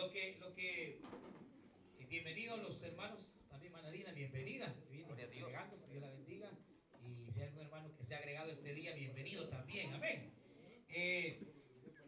[0.00, 0.98] lo que, lo que,
[2.08, 5.50] bienvenidos los hermanos, también Manadina, bienvenida, que a Dios.
[5.90, 6.50] Dios la bendiga.
[7.04, 10.32] Y si hay algún hermano que se ha agregado este día, bienvenido también, amén.
[10.88, 11.42] Eh,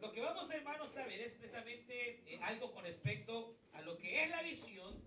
[0.00, 4.22] lo que vamos, hermanos, a ver es precisamente eh, algo con respecto a lo que
[4.24, 5.02] es la visión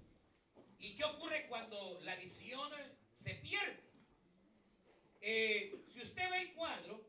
[0.77, 2.69] y qué ocurre cuando la visión
[3.13, 3.79] se pierde.
[5.21, 7.03] Eh, si usted ve el cuadro,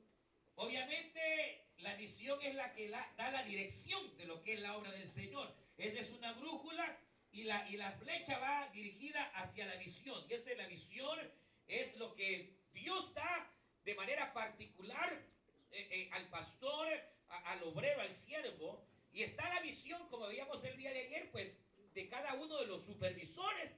[0.54, 4.74] obviamente la visión es la que la- da la dirección de lo que es la
[4.78, 5.65] obra del Señor.
[5.76, 6.98] Esa es una brújula
[7.32, 10.24] y la, y la flecha va dirigida hacia la visión.
[10.28, 11.18] Y esta es la visión,
[11.66, 13.52] es lo que Dios da
[13.84, 15.12] de manera particular
[15.70, 16.88] eh, eh, al pastor,
[17.28, 18.86] al obrero, al siervo.
[19.12, 21.60] Y está la visión, como veíamos el día de ayer, pues
[21.94, 23.74] de cada uno de los supervisores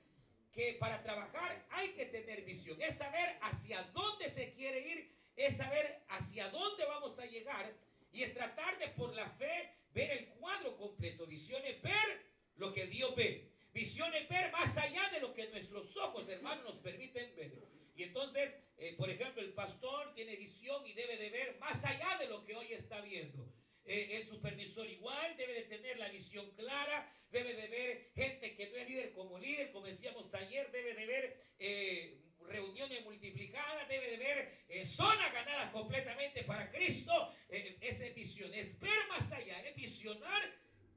[0.52, 5.56] que para trabajar hay que tener visión, es saber hacia dónde se quiere ir, es
[5.56, 7.72] saber hacia dónde vamos a llegar
[8.12, 11.26] y es tratar de por la fe ver el cuadro completo.
[11.26, 12.08] Visión es ver
[12.56, 13.50] lo que Dios ve.
[13.72, 17.52] Visión es ver más allá de lo que nuestros ojos, hermanos, nos permiten ver.
[17.96, 22.16] Y entonces, eh, por ejemplo, el pastor tiene visión y debe de ver más allá
[22.16, 23.52] de lo que hoy está viendo.
[23.84, 28.68] Eh, el supervisor igual debe de tener la visión clara, debe de ver gente que
[28.70, 34.10] no es líder como líder, como decíamos ayer, debe de ver eh, reuniones multiplicadas, debe
[34.10, 37.34] de ver eh, zonas ganadas completamente para Cristo.
[37.48, 40.42] Eh, esa es visión, es ver más allá, es visionar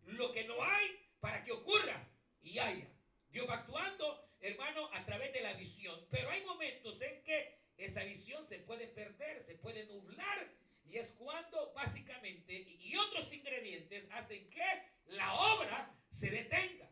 [0.06, 2.10] lo que no hay para que ocurra
[2.42, 2.88] y haya.
[3.32, 8.04] Dios va actuando, hermano, a través de la visión, pero hay momentos en que esa
[8.04, 10.52] visión se puede perder, se puede nublar
[10.90, 14.66] y es cuando básicamente y otros ingredientes hacen que
[15.08, 16.90] la obra se detenga.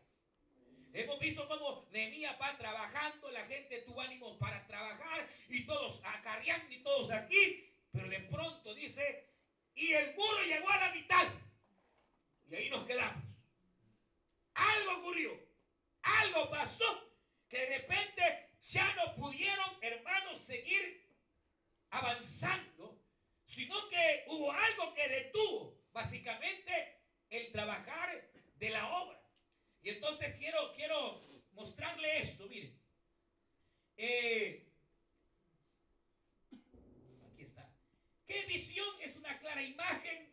[0.92, 6.74] Hemos visto cómo Nehemías va trabajando, la gente tuvo ánimo para trabajar y todos acarreando
[6.74, 9.28] y todos aquí, pero de pronto dice,
[9.74, 11.26] y el muro llegó a la mitad.
[12.50, 13.22] Y ahí nos quedamos.
[14.54, 15.38] Algo ocurrió,
[16.02, 17.14] algo pasó,
[17.48, 21.08] que de repente ya no pudieron, hermanos, seguir
[21.90, 23.00] avanzando,
[23.46, 27.00] sino que hubo algo que detuvo básicamente
[27.30, 29.19] el trabajar de la obra.
[29.82, 32.78] Y entonces quiero, quiero mostrarle esto, miren.
[33.96, 34.66] Eh,
[37.32, 37.70] aquí está.
[38.26, 38.88] ¿Qué visión?
[39.02, 40.28] Es una clara imagen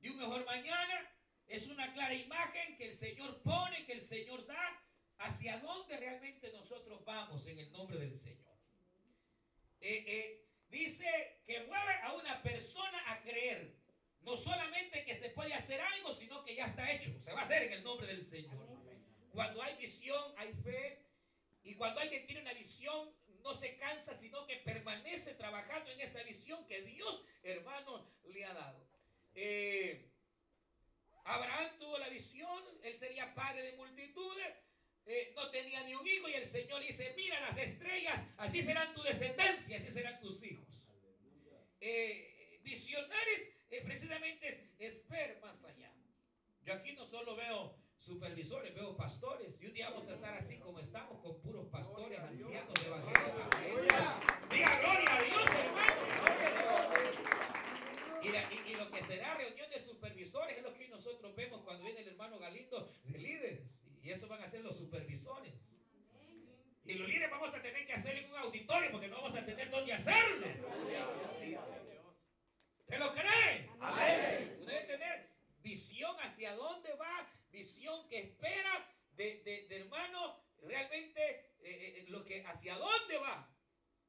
[0.00, 1.10] de un mejor mañana.
[1.46, 4.82] Es una clara imagen que el Señor pone, que el Señor da
[5.18, 8.54] hacia dónde realmente nosotros vamos en el nombre del Señor.
[9.80, 13.74] Eh, eh, dice que mueve a una persona a creer.
[14.22, 17.10] No solamente que se puede hacer algo, sino que ya está hecho.
[17.20, 18.73] Se va a hacer en el nombre del Señor.
[19.34, 21.04] Cuando hay visión, hay fe.
[21.64, 23.12] Y cuando alguien tiene una visión,
[23.42, 28.54] no se cansa, sino que permanece trabajando en esa visión que Dios, hermano, le ha
[28.54, 28.86] dado.
[29.34, 30.08] Eh,
[31.24, 34.46] Abraham tuvo la visión, él sería padre de multitudes,
[35.06, 38.62] eh, no tenía ni un hijo y el Señor le dice, mira las estrellas, así
[38.62, 40.84] serán tu descendencia, así serán tus hijos.
[41.80, 43.40] Eh, visionarios
[43.70, 45.92] eh, precisamente es, es ver más allá.
[46.62, 50.58] Yo aquí no solo veo supervisores, veo pastores y un día vamos a estar así
[50.58, 53.48] como estamos con puros pastores, ancianos, evangelistas.
[54.50, 55.94] Diga gloria a Dios, hermano.
[58.22, 61.62] Y, la- y- y lo que será reunión de supervisores es lo que nosotros vemos
[61.62, 63.84] cuando viene el hermano Galindo de líderes.
[64.02, 65.86] Y eso van a ser los supervisores.
[66.84, 69.44] Y los líderes vamos a tener que hacerlo en un auditorio porque no vamos a
[69.46, 70.46] tener dónde hacerlo.
[72.86, 73.70] ¿Te lo cree?
[73.80, 74.58] Amén.
[74.66, 75.30] Debe tener
[75.62, 78.74] visión hacia dónde va, visión que espera
[79.12, 81.22] de, de- de hermano realmente
[81.60, 83.48] eh, eh, lo que hacia dónde va.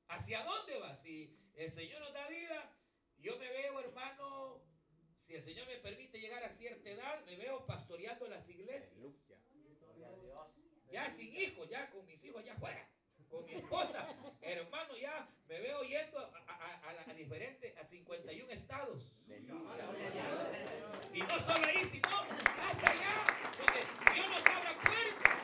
[0.07, 0.93] ¿Hacia dónde va?
[0.95, 2.75] Si el Señor nos da vida,
[3.19, 4.61] yo me veo, hermano,
[5.17, 9.27] si el Señor me permite llegar a cierta edad, me veo pastoreando las iglesias.
[10.91, 12.87] Ya sin hijos, ya con mis hijos ya afuera.
[13.29, 14.07] Con mi esposa,
[14.41, 19.11] hermano, ya me veo yendo a, a- a la- a diferentes, a 51 estados.
[21.13, 22.09] Y no solo ahí, sino
[22.57, 23.25] más allá,
[23.57, 25.39] donde Dios nos abra puertas.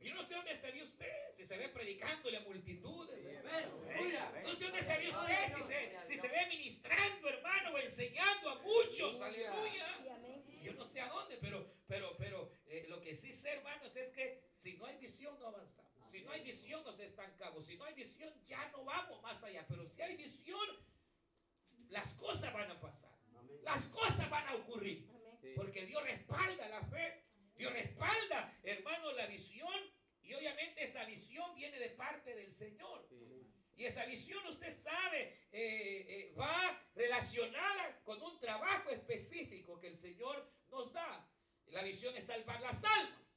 [0.00, 3.24] Yo no sé dónde se ve usted, si se ve predicándole a multitudes.
[3.24, 3.76] hermano.
[4.42, 8.50] No sé dónde se ve usted, si se, si se ve ministrando, hermano, o enseñando
[8.50, 9.20] a muchos.
[9.20, 9.98] Aleluya.
[10.62, 14.10] Yo no sé a dónde, pero, pero, pero eh, lo que sí sé, hermanos, es
[14.12, 16.10] que si no hay visión no avanzamos.
[16.10, 17.66] Si no hay visión nos estancamos.
[17.66, 19.66] Si no hay visión ya no vamos más allá.
[19.68, 20.66] Pero si hay visión,
[21.88, 23.12] las cosas van a pasar.
[23.62, 25.08] Las cosas van a ocurrir.
[25.56, 27.24] Porque Dios respalda la fe.
[27.56, 29.74] Dios respalda, hermano, la visión.
[30.22, 33.08] Y obviamente esa visión viene de parte del Señor.
[33.76, 39.96] Y esa visión, usted sabe, eh, eh, va relacionada con un trabajo específico que el
[39.96, 41.28] Señor nos da.
[41.68, 43.36] La visión es salvar las almas.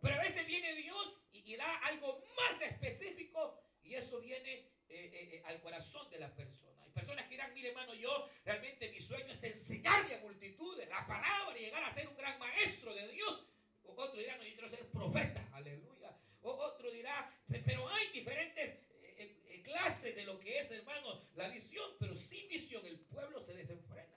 [0.00, 5.60] Pero a veces viene Dios y, da algo más específico y eso viene eh, al
[5.60, 6.82] corazón de la persona.
[6.84, 11.06] Hay personas que dirán, mire hermano, yo realmente mi sueño es enseñarle a multitudes la
[11.06, 13.46] palabra y llegar a ser un gran maestro de Dios.
[13.84, 16.16] O otro dirá, no, yo quiero ser profeta, aleluya.
[16.42, 17.30] O otro dirá,
[17.66, 18.78] pero hay diferentes
[19.70, 24.16] clases de lo que es, hermano, la visión, pero sin visión el pueblo se desenfrena.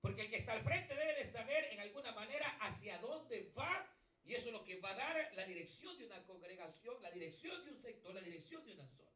[0.00, 3.88] Porque el que está al frente debe de saber en alguna manera hacia dónde va
[4.24, 7.64] y eso es lo que va a dar la dirección de una congregación, la dirección
[7.64, 9.10] de un sector, la dirección de una zona.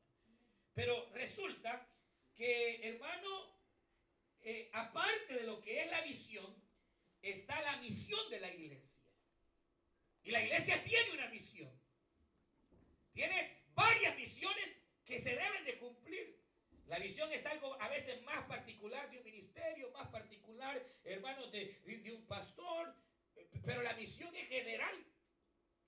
[0.74, 1.88] Pero resulta
[2.34, 3.56] que, hermano,
[4.40, 6.54] eh, aparte de lo que es la visión,
[7.22, 9.04] está la misión de la iglesia.
[10.24, 11.70] Y la iglesia tiene una misión.
[13.12, 16.36] Tiene varias misiones que se deben de cumplir.
[16.86, 21.80] La visión es algo a veces más particular de un ministerio, más particular, hermano, de,
[21.84, 22.94] de un pastor,
[23.64, 24.94] pero la misión es general.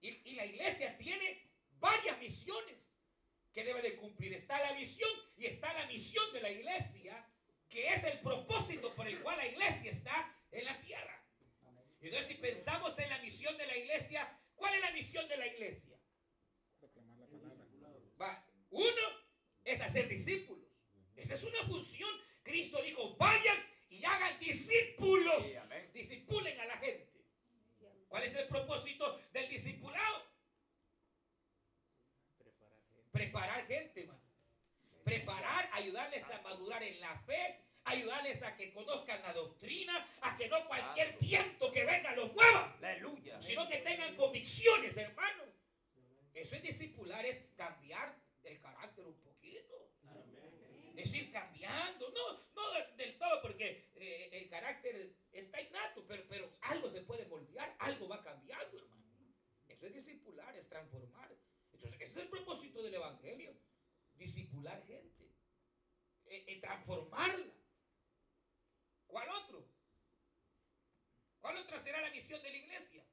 [0.00, 1.50] Y, la iglesia tiene
[1.80, 2.94] varias misiones
[3.52, 4.32] que debe de cumplir.
[4.32, 7.28] Está la visión y está la misión de la iglesia,
[7.68, 11.24] que es el propósito por el cual la iglesia está en la tierra.
[12.00, 15.36] Y entonces si pensamos en la misión de la iglesia, ¿cuál es la misión de
[15.36, 15.97] la iglesia?
[18.70, 19.02] Uno
[19.64, 20.66] es hacer discípulos.
[21.16, 22.10] Esa es una función.
[22.42, 23.56] Cristo dijo, vayan
[23.90, 25.44] y hagan discípulos.
[25.92, 27.08] Discipulen a la gente.
[28.08, 30.26] ¿Cuál es el propósito del discipulado?
[33.12, 34.00] Preparar gente.
[34.00, 34.20] hermano.
[35.04, 40.48] Preparar, ayudarles a madurar en la fe, ayudarles a que conozcan la doctrina, a que
[40.48, 42.76] no cualquier viento que venga los mueva.
[42.78, 43.40] Aleluya.
[43.40, 45.44] Sino que tengan convicciones, hermano.
[46.34, 48.14] Eso es discipular, es cambiar
[48.48, 49.92] el carácter un poquito.
[50.96, 56.58] Es ir cambiando, no, no del todo, porque eh, el carácter está innato, pero, pero
[56.62, 58.98] algo se puede moldear, algo va cambiando, hermano.
[59.68, 61.30] Eso es discipular, es transformar.
[61.72, 63.56] Entonces, ese es el propósito del Evangelio.
[64.14, 65.30] Discipular gente.
[66.24, 67.54] Eh, eh, transformarla.
[69.06, 69.64] ¿Cuál otro?
[71.40, 73.04] ¿Cuál otra será la misión de la iglesia?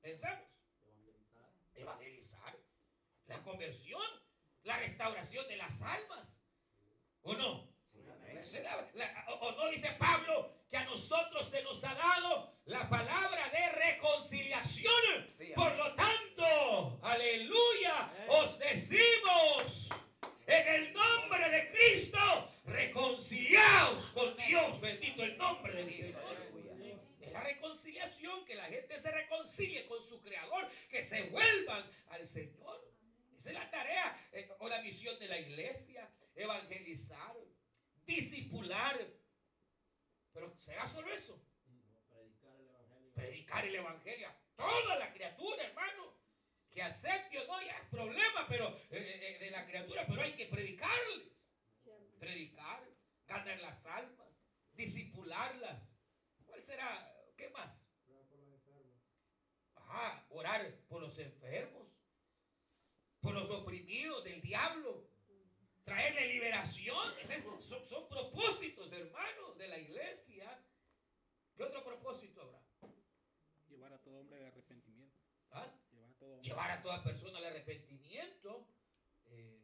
[0.00, 0.64] Pensamos.
[0.80, 1.54] Evangelizar.
[1.74, 2.61] Evangelizar.
[3.26, 4.02] La conversión.
[4.64, 6.44] La restauración de las almas.
[7.22, 7.72] ¿O no?
[9.40, 15.34] O no dice Pablo que a nosotros se nos ha dado la palabra de reconciliación.
[15.54, 19.90] Por lo tanto, aleluya, os decimos
[20.46, 22.18] en el nombre de Cristo,
[22.64, 24.80] reconciliaos con Dios.
[24.80, 26.36] Bendito el nombre del Señor.
[27.20, 32.26] Es la reconciliación, que la gente se reconcilie con su Creador, que se vuelvan al
[32.26, 32.91] Señor.
[33.42, 37.36] Esa es la tarea eh, o la misión de la iglesia, evangelizar,
[38.06, 39.04] discipular.
[40.32, 41.44] Pero ¿será solo eso?
[42.08, 43.12] Predicar el evangelio.
[43.14, 46.14] Predicar el evangelio a toda la criatura, hermano.
[46.70, 50.34] Que acepte o no, ya es problema pero, eh, eh, de la criatura, pero hay
[50.34, 51.50] que predicarles.
[52.20, 52.88] Predicar,
[53.26, 54.28] ganar las almas,
[54.74, 55.98] discipularlas.
[56.46, 57.12] ¿Cuál será?
[57.36, 57.88] ¿Qué más?
[58.06, 59.02] Orar por los enfermos.
[59.74, 61.81] Ajá, orar por los enfermos,
[63.32, 65.08] por los oprimidos del diablo
[65.84, 67.08] traerle liberación.
[67.60, 70.62] son, propósitos, hermanos, de la iglesia.
[71.56, 72.62] ¿Qué otro propósito habrá?
[73.68, 75.16] Llevar a todo hombre al arrepentimiento.
[75.50, 75.66] ¿Ah?
[76.42, 78.66] Llevar, a toda persona al arrepentimiento.
[79.26, 79.60] Eh,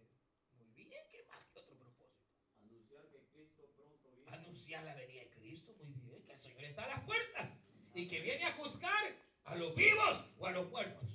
[0.56, 1.44] muy bien, ¿qué más?
[1.52, 2.26] ¿Qué otro propósito?
[2.60, 4.30] Anunciar que Cristo pronto viene.
[4.30, 7.58] Anunciar la venida de Cristo, muy bien, que el Señor está a las puertas
[7.94, 9.14] y que viene a juzgar
[9.44, 11.08] a los vivos o a los muertos.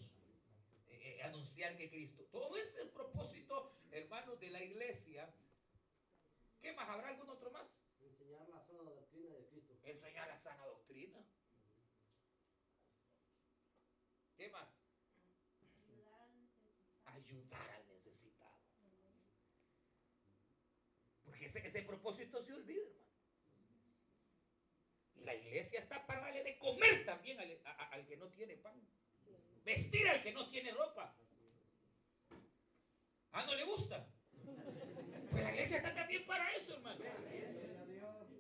[0.88, 2.23] Eh, eh, anunciar que Cristo.
[2.34, 5.32] Todo ese es el propósito hermanos de la iglesia.
[6.60, 6.90] ¿Qué más?
[6.90, 7.84] ¿Habrá algún otro más?
[8.02, 9.78] Enseñar la sana doctrina de Cristo.
[9.84, 11.24] Enseñar la sana doctrina.
[14.36, 14.82] ¿Qué más?
[17.06, 18.58] Ayudar al necesitado.
[21.24, 23.94] Porque ese, ese propósito se olvida, hermano.
[25.18, 27.62] Y la iglesia está para darle de comer también al,
[27.92, 28.82] al que no tiene pan.
[29.64, 31.16] Vestir al que no tiene ropa.
[33.34, 34.08] Ah, ¿no le gusta?
[35.32, 37.04] Pues la iglesia está también para eso, hermano.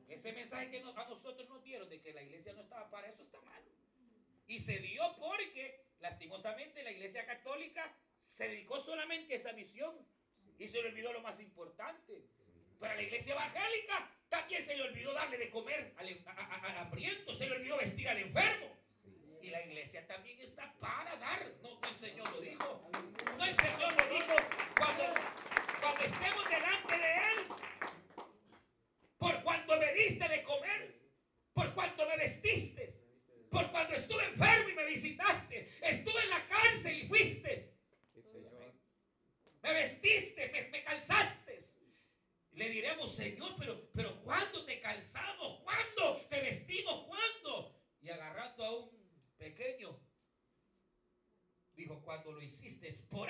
[0.07, 3.23] Ese mensaje que a nosotros nos dieron de que la iglesia no estaba para eso
[3.23, 3.63] está mal.
[4.45, 9.95] Y se dio porque, lastimosamente, la iglesia católica se dedicó solamente a esa misión.
[10.59, 12.27] Y se le olvidó lo más importante.
[12.79, 17.49] Pero a la iglesia evangélica también se le olvidó darle de comer al hambriento, se
[17.49, 18.82] le olvidó vestir al enfermo.
[19.43, 21.45] Y la iglesia también está para dar.
[21.61, 22.89] No, el Señor lo dijo.
[23.37, 24.33] No, el Señor lo dijo
[24.77, 25.03] cuando,
[25.81, 27.47] cuando estemos delante de Él.
[29.17, 30.97] Por cuanto me diste de comer.
[31.51, 32.87] Por cuanto me vestiste.
[33.51, 35.69] Por cuando estuve enfermo y me visitaste.
[35.81, 37.69] Estuve en la cárcel y fuiste.
[39.61, 41.57] Me vestiste, me, calzaste.
[42.53, 45.59] Le diremos, Señor, pero, pero ¿cuándo te calzamos?
[45.63, 47.07] ¿Cuándo te vestimos?
[47.07, 47.77] ¿Cuándo?
[48.01, 49.02] Y agarrando a un
[49.43, 49.99] pequeño,
[51.73, 53.27] dijo, cuando lo hiciste es por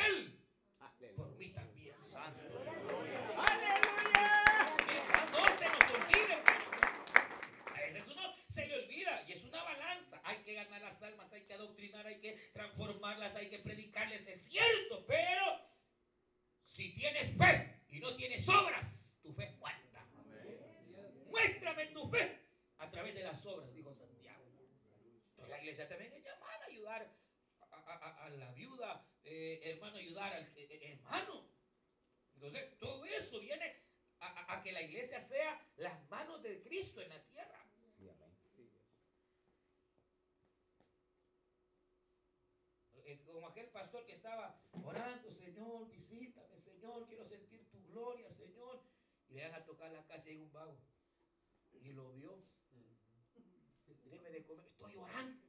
[1.37, 1.95] mí también.
[2.15, 3.33] ¡Aleluya!
[5.31, 6.35] No se nos olvide,
[7.65, 10.21] A veces uno se le olvida y es una balanza.
[10.23, 14.27] Hay que ganar las almas, hay que adoctrinar, hay que transformarlas, hay que predicarles.
[14.27, 15.59] Es cierto, pero
[16.63, 20.07] si tienes fe y no tienes obras, tu fe es muerta.
[21.25, 22.39] Muéstrame tu fe
[22.77, 24.23] a través de las obras, dijo Santiago.
[25.43, 27.23] Entonces la iglesia también es llamada a ayudar
[27.85, 31.49] a, la viuda, eh, hermano, ayudar al eh, eh, hermano.
[32.35, 33.83] Entonces, todo eso viene
[34.19, 37.59] a, que la iglesia sea las manos de Cristo en la tierra.
[43.25, 48.83] Como aquel pastor que estaba orando, Señor, visítame, Señor, quiero sentir tu gloria, Señor.
[49.29, 50.77] Y le deja tocar la casa y un vago.
[51.71, 52.43] Y lo vio.
[54.03, 55.43] Deme de comer, estoy orando.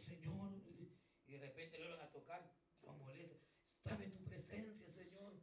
[0.00, 0.52] Señor.
[1.26, 3.46] Y de repente le van a tocar, lo molesta.
[3.84, 5.34] Dame tu presencia, Señor.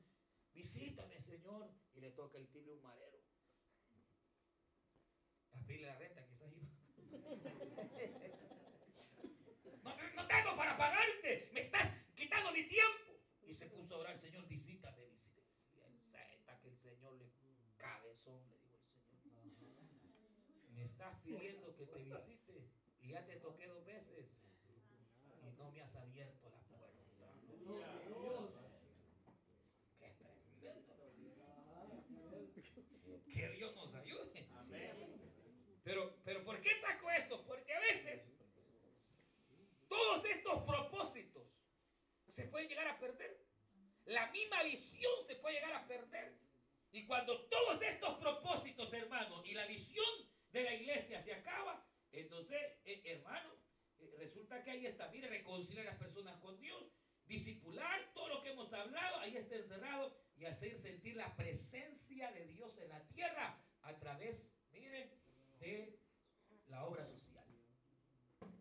[0.53, 1.71] Visítame, Señor.
[1.93, 3.19] Y le toca el timbre un marero.
[5.53, 6.67] A pedirle la renta, quizás iba.
[9.83, 11.49] No, no, tengo para pagarte.
[11.53, 13.21] Me estás quitando mi tiempo.
[13.43, 15.47] Y se puso a orar, Señor, visítame, visítame.
[15.73, 17.29] Y él sepa que el Señor le
[18.17, 19.83] cabezón, le dijo el Señor.
[20.71, 22.69] Me estás pidiendo que te visite
[23.01, 24.55] y ya te toqué dos veces
[25.43, 26.87] y no me has abierto la puerta.
[29.99, 30.67] Qué tremendo.
[33.33, 34.47] Que Dios nos ayude.
[35.83, 37.45] Pero, pero ¿por qué saco esto?
[37.45, 38.33] Porque a veces
[39.87, 41.63] todos estos propósitos
[42.27, 43.45] se pueden llegar a perder.
[44.05, 46.46] La misma visión se puede llegar a perder.
[46.97, 50.03] Y cuando todos estos propósitos, hermano, y la visión
[50.51, 53.53] de la iglesia se acaba, entonces, eh, hermano,
[53.99, 56.91] eh, resulta que ahí está, mire, reconciliar a las personas con Dios,
[57.27, 62.47] disipular todo lo que hemos hablado, ahí está encerrado y hacer sentir la presencia de
[62.47, 65.11] Dios en la tierra a través, mire,
[65.59, 65.99] de
[66.65, 67.45] la obra social.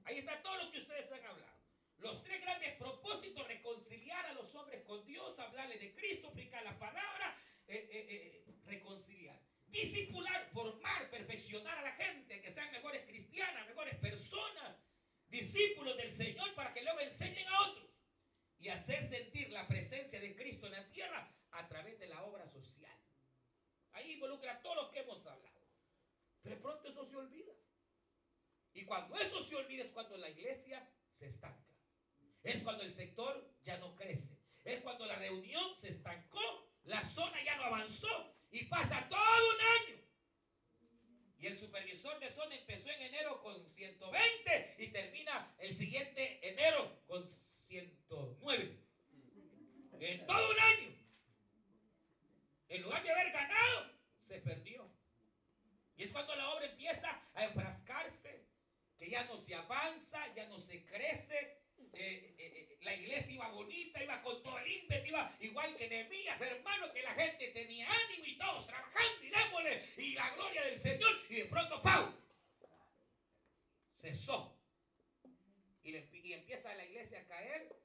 [0.04, 1.56] Ahí está todo lo que ustedes han hablado.
[2.00, 6.78] Los tres grandes propósitos, reconciliar a los hombres con Dios, hablarle de Cristo, aplicar la
[6.78, 7.34] palabra,
[7.68, 9.40] eh, reconciliar.
[9.66, 14.76] Discipular, formar, perfeccionar a la gente, que sean mejores cristianas, mejores personas,
[15.28, 17.90] discípulos del Señor para que luego enseñen a otros
[18.58, 22.48] y hacer sentir la presencia de Cristo en la tierra a través de la obra
[22.48, 22.96] social.
[23.92, 25.66] Ahí involucra todo lo que hemos hablado.
[26.42, 27.52] Pero pronto eso se olvida.
[28.72, 31.74] Y cuando eso se olvida es cuando la iglesia se estanca.
[32.42, 34.38] Es cuando el sector ya no crece.
[34.64, 39.60] Es cuando la reunión se estancó, la zona ya no avanzó y pasa todo un
[39.60, 40.06] año
[41.38, 47.02] y el supervisor de zona empezó en enero con 120 y termina el siguiente enero
[47.06, 48.78] con 109.
[50.00, 50.96] En todo un año.
[52.68, 54.90] En lugar de haber ganado, se perdió.
[55.96, 58.46] Y es cuando la obra empieza a enfrascarse,
[58.98, 61.55] que ya no se avanza, ya no se crece,
[61.98, 65.88] eh, eh, eh, la iglesia iba bonita, iba con todo el ímpetu, iba igual que
[65.88, 70.64] Nehemías, hermano, que la gente tenía ánimo y todos trabajando y démosle, y la gloria
[70.64, 72.12] del Señor, y de pronto, ¡pau!
[73.94, 74.56] Cesó.
[75.82, 77.80] Y, empieza la iglesia a caer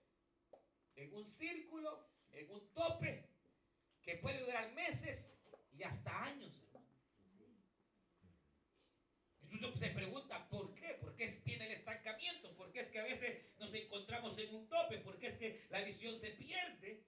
[0.96, 3.30] en un círculo, en un tope,
[4.02, 5.38] que puede durar meses
[5.72, 6.64] y hasta años,
[9.76, 10.98] se pregunta, ¿por qué?
[11.00, 12.56] ¿Por qué viene el estancamiento?
[12.56, 15.00] ¿Por qué es que a veces nos encontramos en un tope?
[15.00, 17.04] ¿Por qué es que la visión se pierde?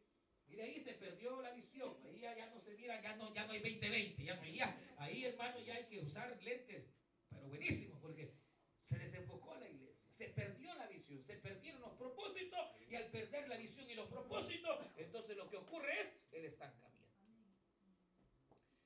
[0.47, 1.97] Mire, ahí se perdió la visión.
[2.05, 4.23] Ahí ya, no se mira, ya no, ya no hay 20-20.
[4.23, 4.77] Ya no hay, ya.
[4.97, 6.85] Ahí, hermano, ya hay que usar lentes.
[7.29, 8.33] Pero buenísimo, porque
[8.77, 10.11] se desenfocó la iglesia.
[10.13, 11.23] Se perdió la visión.
[11.23, 12.59] Se perdieron los propósitos.
[12.87, 16.93] Y al perder la visión y los propósitos, entonces lo que ocurre es el estancamiento.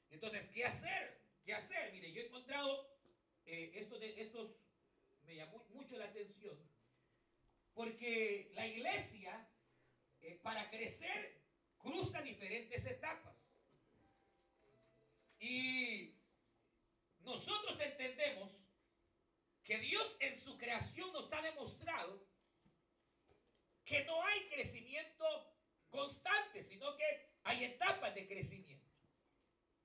[0.09, 1.19] Entonces, ¿qué hacer?
[1.43, 1.91] ¿Qué hacer?
[1.91, 2.96] Mire, yo he encontrado
[3.47, 4.61] eh, esto de, estos
[5.23, 6.57] me llamó mucho la atención,
[7.73, 9.49] porque la iglesia,
[10.19, 11.41] eh, para crecer,
[11.77, 13.55] cruza diferentes etapas.
[15.39, 16.15] Y
[17.19, 18.51] nosotros entendemos
[19.63, 22.27] que Dios en su creación nos ha demostrado
[23.85, 25.57] que no hay crecimiento
[25.89, 28.85] constante, sino que hay etapas de crecimiento.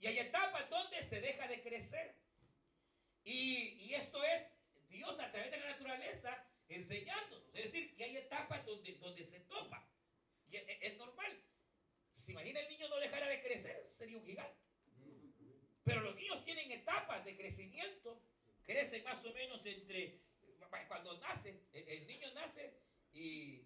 [0.00, 2.21] Y hay etapas donde se deja de crecer.
[3.24, 4.56] Y, y esto es
[4.88, 7.54] Dios a través de la naturaleza enseñándonos.
[7.54, 9.88] Es decir, que hay etapas donde, donde se topa.
[10.48, 11.42] Y es, normal.
[12.12, 14.60] Si imagina el niño no dejara de crecer, sería un gigante.
[15.84, 18.22] Pero los niños tienen etapas de crecimiento.
[18.64, 20.20] Crecen más o menos entre,
[20.88, 22.72] cuando nace, el, el niño nace
[23.12, 23.64] y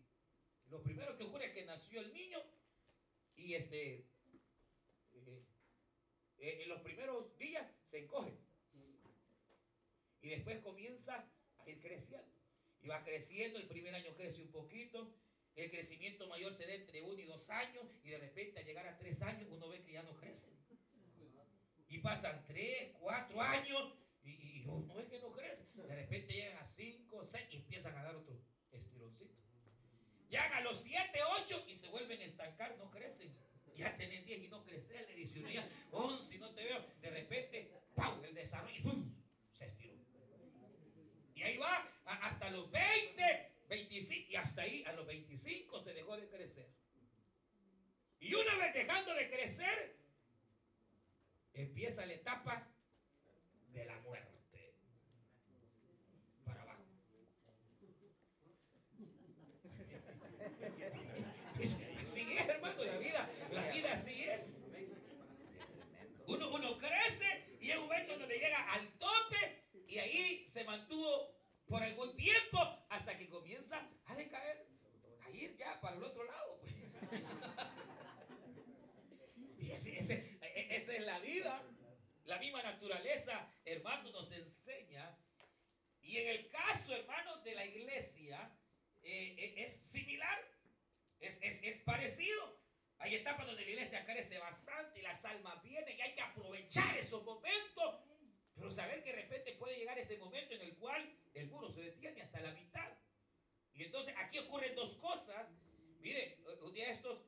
[0.68, 2.42] lo primero que ocurre es que nació el niño
[3.36, 4.06] y este,
[5.12, 5.44] eh,
[6.38, 8.32] eh, en los primeros días se encoge.
[10.20, 12.26] Y después comienza a ir creciendo.
[12.80, 15.14] Y va creciendo, el primer año crece un poquito,
[15.56, 18.86] el crecimiento mayor se da entre uno y dos años y de repente al llegar
[18.86, 20.50] a tres años uno ve que ya no crece.
[21.88, 25.64] Y pasan tres, cuatro años y, y uno ve que no crece.
[25.74, 28.38] De repente llegan a cinco, seis y empiezan a dar otro
[28.70, 29.34] estironcito.
[30.28, 33.34] Llegan a los siete, ocho y se vuelven a estancar, no crecen.
[33.76, 36.84] Ya tienen 10 y no crecen, le 19, ya 11 y no te veo.
[37.00, 38.24] De repente, ¡pum!
[38.24, 39.14] El desarrollo ¡pum!
[41.46, 41.88] Ahí va
[42.22, 46.68] hasta los 20, 25 y hasta ahí a los 25 se dejó de crecer.
[48.18, 49.96] Y una vez dejando de crecer,
[51.54, 52.68] empieza la etapa
[53.68, 54.74] de la muerte.
[56.44, 56.82] Para abajo.
[62.02, 64.56] Así es, hermano, la vida, la vida así es.
[66.26, 71.35] Uno, uno crece y hay un momento donde llega al tope y ahí se mantuvo
[71.68, 72.58] por algún tiempo
[72.90, 74.66] hasta que comienza a decaer,
[75.24, 76.60] a ir ya para el otro lado.
[76.60, 77.00] Pues.
[79.58, 81.62] Y ese- ese- e- esa es la vida.
[82.24, 85.16] La misma naturaleza, hermano, nos enseña.
[86.02, 88.52] Y en el caso, hermano, de la iglesia,
[89.02, 90.38] eh, eh, es similar.
[91.20, 92.60] Es, es, es parecido.
[92.98, 96.96] Hay etapas donde la iglesia crece bastante y las almas vienen y hay que aprovechar
[96.96, 98.00] esos momentos.
[98.54, 101.15] Pero saber que de repente puede llegar ese momento en el cual
[101.76, 102.90] se detiene hasta la mitad.
[103.74, 105.54] Y entonces aquí ocurren dos cosas.
[106.00, 107.22] Mire, un día estos,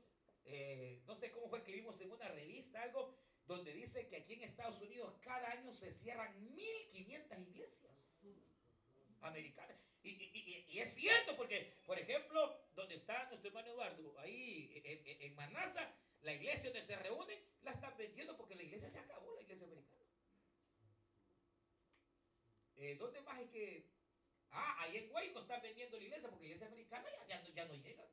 [0.47, 3.15] eh, no sé cómo fue que vimos en una revista algo
[3.47, 8.07] donde dice que aquí en Estados Unidos cada año se cierran 1500 iglesias
[9.21, 9.77] americanas.
[10.03, 15.35] Y, es cierto, porque, por ejemplo, donde está nuestro hermano Eduardo, ahí en, en- en
[15.35, 19.43] Manasa, la iglesia donde se reúnen, la están vendiendo porque la iglesia se acabó, la
[19.43, 20.05] iglesia americana.
[22.77, 23.98] Eh, ¿Dónde más es que.?
[24.51, 27.49] Ah, ahí en Guayco están vendiendo la iglesia porque la iglesia americana ya, ya no,
[27.55, 28.05] ya no llega.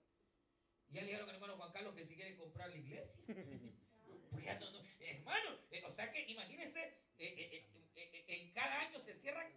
[0.89, 3.23] Ya le dijeron al hermano Juan Carlos que si quiere comprar la iglesia.
[4.29, 6.81] Porque ya no, no- hermano, eh, o sea que imagínense,
[7.17, 9.47] eh, eh, en cada año se cierran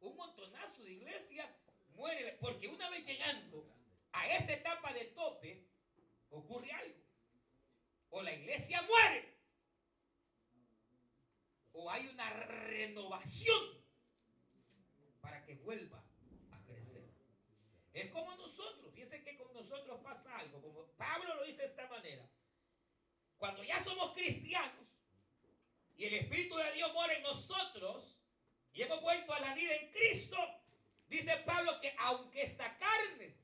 [0.00, 1.48] un montonazo de iglesias,
[1.94, 3.64] muere, porque una vez llegando
[4.12, 5.64] a esa etapa de tope,
[6.30, 6.98] ocurre algo.
[8.10, 9.34] O la iglesia muere,
[11.72, 13.62] o hay una renovación
[15.20, 16.03] para que vuelva.
[17.94, 21.86] Es como nosotros, fíjense que con nosotros pasa algo, como Pablo lo dice de esta
[21.86, 22.28] manera.
[23.38, 25.00] Cuando ya somos cristianos
[25.96, 28.18] y el Espíritu de Dios mora en nosotros
[28.72, 30.36] y hemos vuelto a la vida en Cristo,
[31.06, 33.36] dice Pablo que aunque esta carne,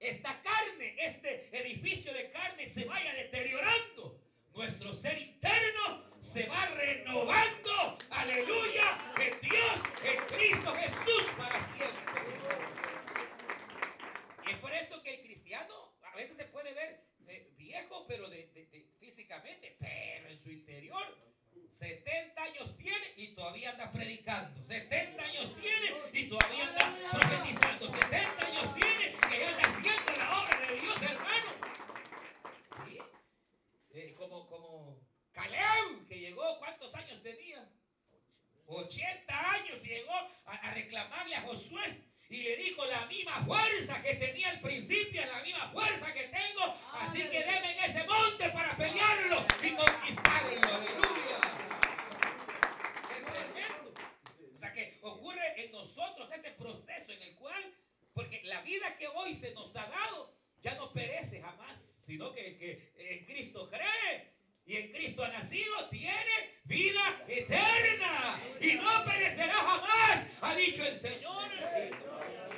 [0.00, 4.20] esta carne, este edificio de carne se vaya deteriorando,
[4.52, 12.22] nuestro ser interno se va renovando, aleluya, en Dios, en Cristo Jesús para siempre.
[14.46, 18.28] Y es por eso que el cristiano a veces se puede ver eh, viejo, pero
[18.28, 18.46] de,
[19.00, 21.02] físicamente, pero en su interior.
[21.70, 24.62] 70 años tiene y todavía anda predicando.
[24.62, 27.88] 70 años tiene y todavía anda profetizando.
[27.88, 31.50] 70 años tiene y anda haciendo la obra de Dios, hermano.
[32.84, 32.98] Sí.
[33.90, 35.97] Eh, como, como Caleb, que
[36.28, 37.66] llegó, ¿cuántos años tenía?
[38.66, 42.02] 80 años y llegó a, a reclamarle a Josué.
[42.30, 46.76] Y le dijo la misma fuerza que tenía al principio, la misma fuerza que tengo.
[46.92, 50.68] Así que deme en ese monte para pelearlo y conquistarlo.
[50.68, 51.38] Aleluya.
[53.16, 53.94] Es tremendo.
[54.54, 57.74] O sea que ocurre en nosotros ese proceso en el cual,
[58.12, 62.48] porque la vida que hoy se nos ha dado ya no perece jamás, sino que
[62.48, 64.37] el que en Cristo cree
[64.68, 70.94] y en Cristo ha nacido tiene vida eterna y no perecerá jamás, ha dicho el
[70.94, 71.50] Señor.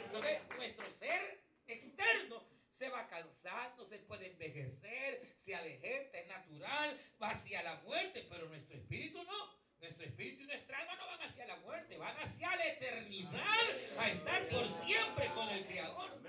[0.06, 7.30] Entonces, nuestro ser externo se va cansando, se puede envejecer, se avejenta, es natural, va
[7.30, 9.60] hacia la muerte, pero nuestro espíritu no.
[9.78, 13.66] Nuestro espíritu y nuestra alma no van hacia la muerte, van hacia la eternidad,
[13.98, 16.20] a estar por siempre con el Creador.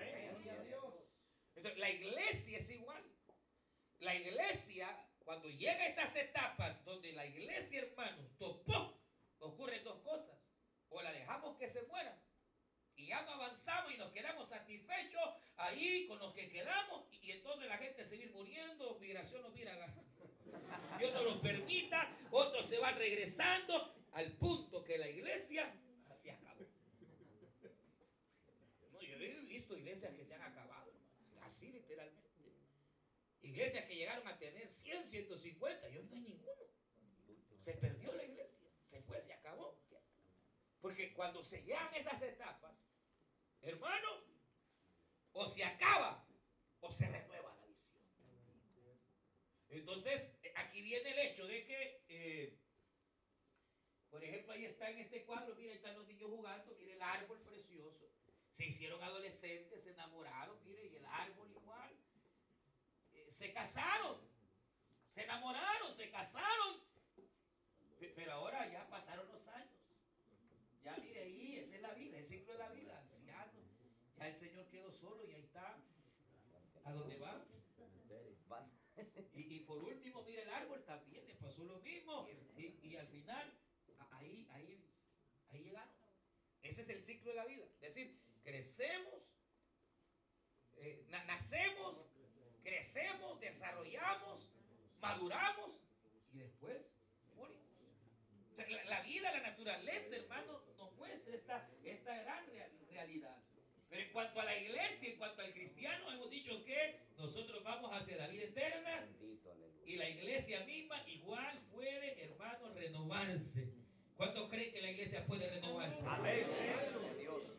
[1.56, 3.04] Entonces, la iglesia es igual.
[4.00, 4.88] La iglesia,
[5.32, 9.00] cuando llega a esas etapas donde la iglesia, hermanos, topó,
[9.39, 10.02] ocurren dos
[11.70, 12.22] se muera.
[12.98, 15.24] Y ya no avanzamos y nos quedamos satisfechos
[15.56, 17.06] ahí con los que quedamos.
[17.22, 20.04] Y, entonces la gente se viene muriendo, migración nos viene agarrando.
[21.00, 26.67] Dios no lo permita, otros se van regresando al punto que la iglesia se acabó.
[28.91, 32.22] No, yo he visto iglesias que se han acabado, hermanos, así literalmente.
[33.51, 36.63] Iglesias que llegaron a tener 100, 150 y hoy no hay ninguno.
[37.59, 39.77] Se perdió la iglesia, se fue, se acabó.
[40.79, 42.85] Porque cuando se llegan esas etapas,
[43.61, 44.23] hermano,
[45.33, 46.25] o se acaba
[46.79, 48.01] o se renueva la visión.
[49.67, 52.57] Entonces, aquí viene el hecho de que, eh,
[54.09, 57.41] por ejemplo, ahí está en este cuadro, mira, están los niños jugando, mire el árbol
[57.41, 58.09] precioso.
[58.49, 61.90] Se hicieron adolescentes, se enamoraron, mire, y el árbol igual.
[63.32, 64.17] Se casaron,
[65.08, 66.82] se enamoraron, se casaron.
[67.98, 69.72] Pe- Pero ahora ya pasaron los años.
[70.84, 73.54] Ya mire ahí, esa es la vida, el ciclo de la vida, anciano.
[74.17, 75.78] Ya el Señor quedó solo y ahí está.
[76.84, 77.41] ¿A dónde va?
[79.34, 82.28] Y, y por último, mire el árbol también le pasó lo mismo.
[82.58, 83.54] Y, y al final,
[84.12, 84.84] ahí, ahí,
[85.52, 85.94] ahí llegaron.
[86.63, 87.63] Ese es el ciclo de la vida.
[87.80, 89.34] Es decir, crecemos,
[90.78, 92.06] eh, na- nacemos,
[92.63, 94.47] crecemos, desarrollamos,
[95.00, 95.80] maduramos
[96.34, 96.93] y después
[97.36, 97.62] morimos.
[98.56, 103.38] La, la vida, la naturaleza, hermano, nos muestra esta, esta gran real- realidad.
[103.89, 107.91] Pero en cuanto a la iglesia, en cuanto al cristiano, hemos dicho que nosotros vamos
[107.93, 109.08] hacia la vida eterna
[109.86, 113.74] y la iglesia misma igual puede, hermano, renovarse.
[114.21, 116.05] ¿Cuántos creen que la iglesia puede renovarse?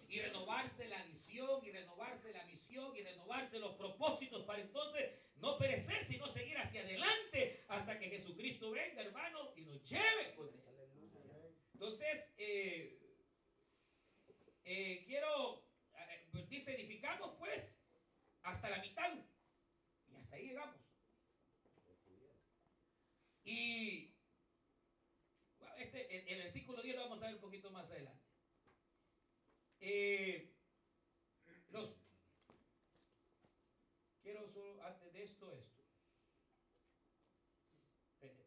[0.09, 5.59] Y renovarse la visión, y renovarse la misión, y renovarse los propósitos para entonces no
[5.59, 10.62] perecer, sino seguir hacia adelante hasta que Jesucristo venga, hermano, y nos lleve con él.
[11.72, 12.96] Entonces, eh,
[14.64, 15.64] eh, quiero,
[15.96, 17.81] eh, dice, edificamos pues
[18.44, 19.11] hasta la mitad.
[20.12, 20.77] Y hasta ahí llegamos.
[23.44, 24.12] Y
[25.92, 28.24] este, en el versículo 10 lo vamos a ver un poquito más adelante.
[29.81, 30.55] Eh,
[31.68, 31.96] los,
[34.22, 35.83] quiero solo antes de esto, esto.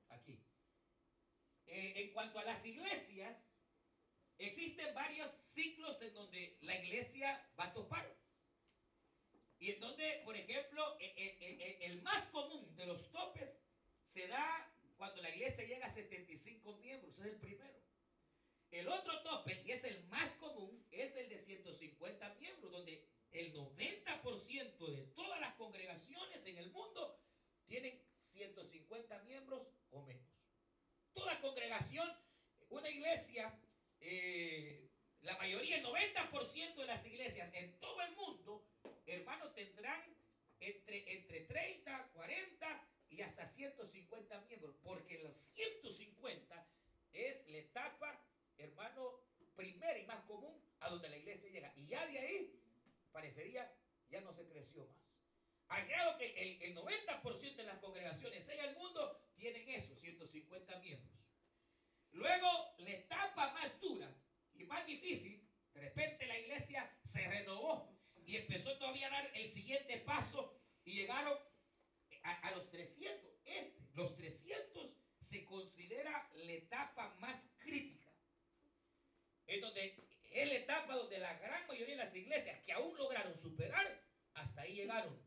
[0.09, 0.39] Aquí.
[1.67, 3.47] Eh, en cuanto a las iglesias,
[4.37, 8.17] existen varios ciclos en donde la iglesia va a topar.
[9.59, 13.59] Y en donde, por ejemplo, e- e- e- el más común de los topes
[14.03, 17.75] se da cuando la iglesia llega a 75 miembros, es el primero.
[18.71, 23.53] El otro tope, y es el más común, es el de 150 miembros, donde el
[23.53, 27.19] 90% de todas las congregaciones en el mundo
[27.65, 30.27] tienen 150 miembros o menos.
[31.13, 32.09] Toda congregación,
[32.69, 33.57] una iglesia,
[34.01, 34.89] eh,
[35.21, 38.65] la mayoría, el 90% de las iglesias en todo el mundo,
[39.05, 40.01] hermano, tendrán
[40.59, 42.84] entre, entre 30, 40
[43.15, 46.67] y hasta 150 miembros, porque los 150
[47.13, 48.21] es la etapa,
[48.57, 49.21] hermano,
[49.55, 51.71] primera y más común a donde la iglesia llega.
[51.77, 52.59] Y ya de ahí
[53.11, 53.71] parecería
[54.09, 55.15] ya no se creció más.
[55.69, 60.79] Al grado que el, el 90% de las congregaciones en el mundo tienen eso, 150
[60.79, 61.15] miembros.
[62.11, 64.13] Luego, la etapa más dura
[64.53, 65.41] y más difícil,
[65.73, 67.89] de repente la iglesia se renovó
[68.25, 71.37] y empezó todavía a dar el siguiente paso y llegaron
[72.25, 73.31] a, los 300.
[73.45, 78.11] Este, los 300 se considera la etapa más crítica.
[79.47, 79.61] Es
[80.31, 84.61] es la etapa donde la gran mayoría de las iglesias que aún lograron superar, hasta
[84.61, 85.17] ahí llegaron.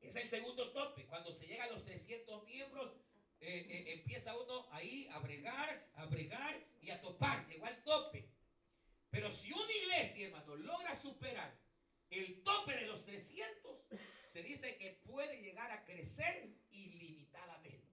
[0.00, 1.04] Es el segundo tope.
[1.06, 2.92] Cuando se llega a los 300 miembros,
[3.40, 7.46] eh, eh, empieza uno ahí a bregar, a bregar y a topar.
[7.48, 8.30] Llegó al tope.
[9.10, 11.54] Pero si una iglesia, hermano, logra superar
[12.08, 13.78] el tope de los 300,
[14.30, 17.84] se dice que puede llegar a crecer ilimitadamente.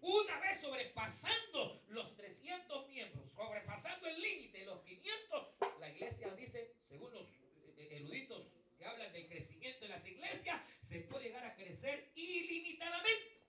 [0.00, 6.74] Una vez sobrepasando los 300 miembros, sobrepasando el límite de los 500, la iglesia dice,
[6.82, 7.36] según los
[7.76, 13.42] eh, eruditos que hablan del crecimiento de las iglesias, se puede llegar a crecer ilimitadamente.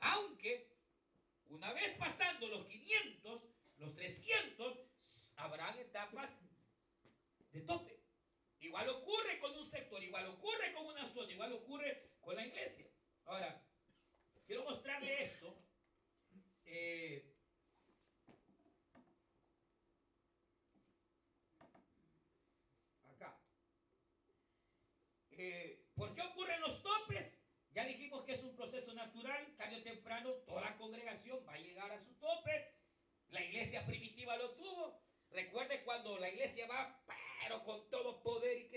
[0.00, 0.68] Aunque
[1.48, 3.42] una vez pasando los 500,
[3.78, 4.78] los 300,
[5.36, 6.42] habrán etapas
[7.52, 7.91] de tope.
[8.62, 12.86] Igual ocurre con un sector, igual ocurre con una zona, igual ocurre con la iglesia.
[13.24, 13.60] Ahora,
[14.46, 15.52] quiero mostrarle esto.
[16.64, 17.34] Eh,
[23.10, 23.36] acá.
[25.32, 27.44] Eh, ¿Por qué ocurren los topes?
[27.72, 31.58] Ya dijimos que es un proceso natural, tarde o temprano toda la congregación va a
[31.58, 32.74] llegar a su tope.
[33.30, 35.02] La iglesia primitiva lo tuvo.
[35.30, 37.02] Recuerde cuando la iglesia va,
[37.42, 38.01] pero con todo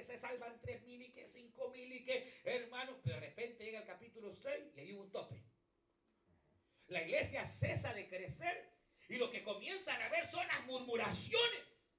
[0.05, 3.79] se salvan tres mil y que cinco mil y que, hermano, pero de repente llega
[3.79, 5.41] el capítulo 6 y hay un tope.
[6.87, 8.69] La iglesia cesa de crecer
[9.09, 11.93] y lo que comienzan a ver son las murmuraciones.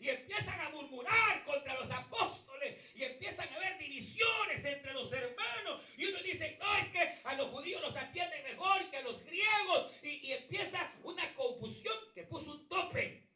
[0.00, 2.80] Y empiezan a murmurar contra los apóstoles.
[2.94, 5.82] Y empiezan a haber divisiones entre los hermanos.
[5.96, 9.24] Y uno dice, no, es que a los judíos los atienden mejor que a los
[9.24, 9.92] griegos.
[10.04, 13.27] Y, y empieza una confusión que puso un tope.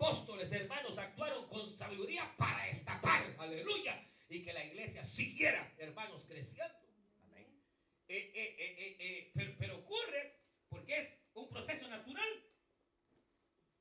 [0.00, 3.34] Apóstoles, hermanos, actuaron con sabiduría para destapar.
[3.36, 4.00] Aleluya.
[4.28, 6.72] Y que la iglesia siguiera, hermanos, creciendo.
[8.06, 12.28] Eh, eh, eh, pero, pero ocurre porque es un proceso natural.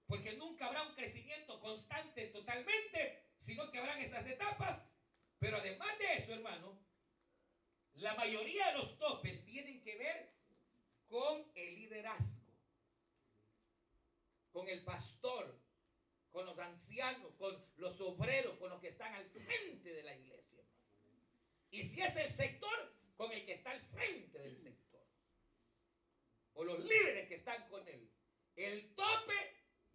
[0.08, 4.86] Porque nunca habrá un crecimiento constante totalmente, sino que habrán esas etapas.
[5.38, 6.80] Pero además de eso, hermano,
[7.94, 10.34] la mayoría de los topes tienen que ver
[11.08, 12.52] con el liderazgo,
[14.52, 15.67] con el pastor,
[16.38, 20.64] con los ancianos, con los obreros, con los que están al frente de la iglesia.
[21.72, 25.04] Y si es el sector, con el que está al frente del sector.
[26.54, 28.12] O los líderes que están con él.
[28.56, 29.34] El tope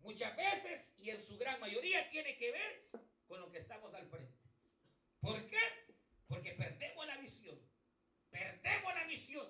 [0.00, 2.90] muchas veces y en su gran mayoría tiene que ver
[3.28, 4.42] con lo que estamos al frente.
[5.20, 5.60] ¿Por qué?
[6.26, 7.56] Porque perdemos la visión.
[8.30, 9.48] Perdemos la visión.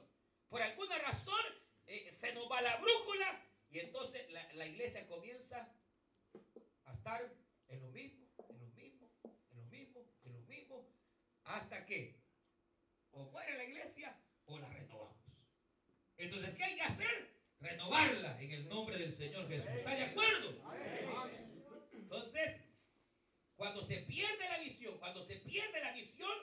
[0.50, 1.42] Por alguna razón
[1.86, 5.74] eh, se nos va la brújula y entonces la, la iglesia comienza
[7.02, 7.34] a estar
[7.68, 9.10] en lo mismo, en lo mismo,
[9.50, 10.88] en lo mismo, en lo mismo,
[11.44, 12.22] hasta que
[13.10, 15.16] o muere la iglesia o la renovamos.
[16.16, 17.32] Entonces, ¿qué hay que hacer?
[17.60, 19.70] Renovarla en el nombre del Señor Jesús.
[19.70, 20.62] ¿Está de acuerdo?
[21.92, 22.60] Entonces,
[23.56, 26.36] cuando se pierde la visión, cuando se pierde la visión,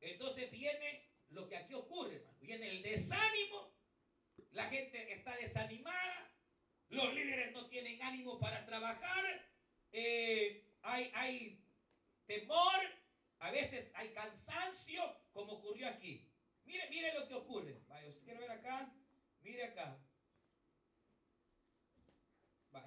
[0.00, 2.24] entonces viene lo que aquí ocurre.
[2.40, 3.72] Viene el desánimo,
[4.52, 6.32] la gente está desanimada,
[6.88, 9.55] los líderes no tienen ánimo para trabajar,
[9.98, 11.58] eh, hay,
[12.26, 12.80] temor,
[13.38, 16.30] a veces hay cansancio, como ocurrió aquí.
[16.66, 17.80] Mire, mire lo que ocurre.
[17.88, 18.92] Vaya, os quiero ver acá.
[19.40, 19.98] Mire acá.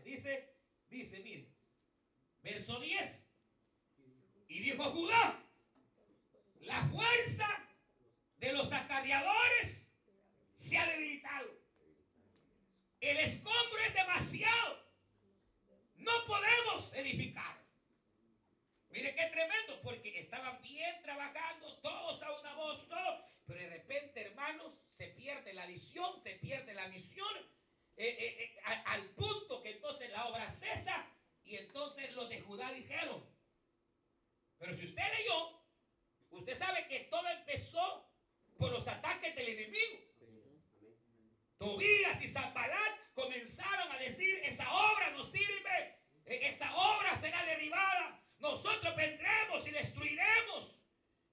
[0.04, 0.54] Dice,
[0.90, 1.50] dice, mire.
[2.44, 3.32] Verso 10.
[4.48, 5.44] Y dijo Judá,
[6.62, 7.48] la fuerza
[8.38, 9.96] de los acarreadores
[10.54, 11.60] se ha debilitado.
[13.00, 14.89] El escombro es demasiado.
[16.00, 17.58] No podemos edificar.
[18.90, 24.22] Mire qué tremendo, porque estaban bien trabajando, todos a una voz, todo, pero de repente,
[24.22, 27.38] hermanos, se pierde la visión, se pierde la misión,
[27.98, 31.06] eh, eh, eh, al punto que entonces la obra cesa,
[31.44, 33.24] y entonces los de Judá dijeron,
[34.58, 35.62] pero si usted leyó,
[36.32, 38.10] usted sabe que todo empezó
[38.58, 40.09] por los ataques del enemigo.
[41.60, 48.24] Tobías y Zambalat comenzaron a decir, esa obra no sirve, e- esa obra será derribada,
[48.38, 50.80] nosotros vendremos y destruiremos.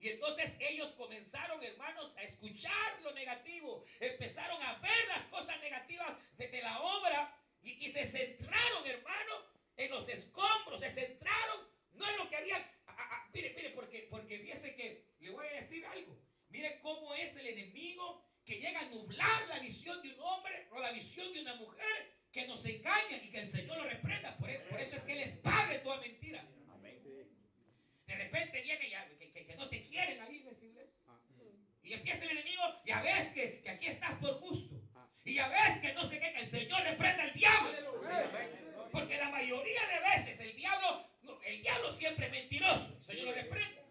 [0.00, 6.18] Y entonces ellos comenzaron, hermanos, a escuchar lo negativo, empezaron a ver las cosas negativas
[6.36, 9.32] de, la obra y, se centraron, hermano,
[9.76, 12.72] en los escombros, se centraron, no en lo que había.
[13.32, 16.18] mire, mire, porque, porque fíjese que le voy a decir algo.
[16.48, 20.78] Mire cómo es el enemigo que llega a nublar la visión de un hombre o
[20.80, 24.36] la visión de una mujer que nos engaña y que el Señor lo reprenda.
[24.38, 26.44] Por, e- por eso es que Él es padre de toda mentira.
[28.06, 31.00] De repente viene ya, que, que- que no te quieren ahí en esa iglesia.
[31.82, 34.80] Y empieza el enemigo, ya ves que, que aquí estás por gusto.
[35.24, 38.02] Y ya ves que no sé qué, que el Señor le prenda al diablo.
[38.92, 41.08] Porque la mayoría de veces el diablo,
[41.44, 42.96] el diablo siempre es mentiroso.
[42.98, 43.82] El Señor lo reprende.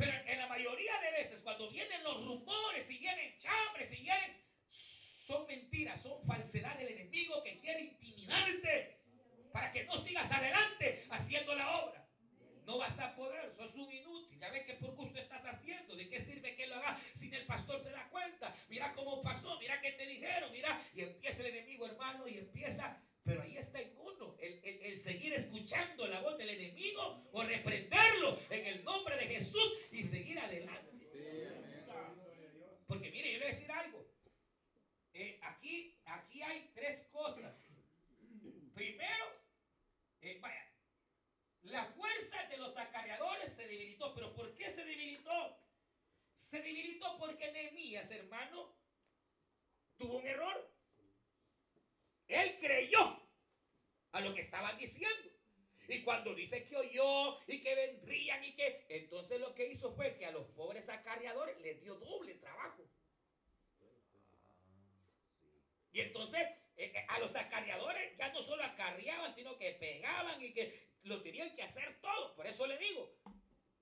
[0.00, 4.42] Pero en la mayoría de veces, cuando vienen los rumores y vienen chambres y vienen,
[4.70, 8.98] son mentiras, son falsedad del enemigo que quiere intimidarte
[9.52, 12.08] para que no sigas adelante haciendo la obra.
[12.64, 14.38] No vas a poder, sos un inútil.
[14.38, 15.94] Ya ves que por gusto estás haciendo.
[15.94, 18.54] ¿De qué sirve que lo haga si el pastor se da cuenta?
[18.70, 20.80] Mira cómo pasó, mira qué te dijeron, mira.
[20.94, 23.02] Y empieza el enemigo, hermano, y empieza.
[23.24, 27.42] Pero ahí está en uno, el, el- el seguir escuchando la voz del enemigo o
[27.42, 30.88] reprenderlo en el nombre de Jesús y seguir adelante.
[32.86, 34.06] Porque mire, yo le voy a decir algo.
[35.12, 37.72] Eh, aquí, aquí hay tres cosas.
[38.74, 39.24] Primero,
[40.22, 40.40] eh,
[41.62, 44.14] la fuerza de los acarreadores se debilitó.
[44.14, 45.56] ¿Pero por qué se debilitó?
[46.34, 48.74] Se debilitó porque Nehemías, hermano,
[49.98, 50.74] tuvo un error.
[52.30, 53.20] Él creyó
[54.12, 55.30] a lo que estaban diciendo.
[55.88, 58.86] Y cuando dice que oyó y que vendrían y que...
[58.88, 62.88] Entonces lo que hizo fue que a los pobres acarreadores les dio doble trabajo.
[65.92, 66.40] Y entonces,
[66.76, 71.20] eh, eh, a los acarreadores ya no solo acarreaban, sino que pegaban y que lo
[71.22, 72.36] tenían que hacer todo.
[72.36, 73.12] Por eso le digo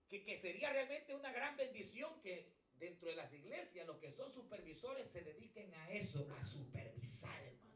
[0.09, 4.33] que, que sería realmente una gran bendición que dentro de las iglesias los que son
[4.33, 7.69] supervisores se dediquen a eso, a supervisar, hermano.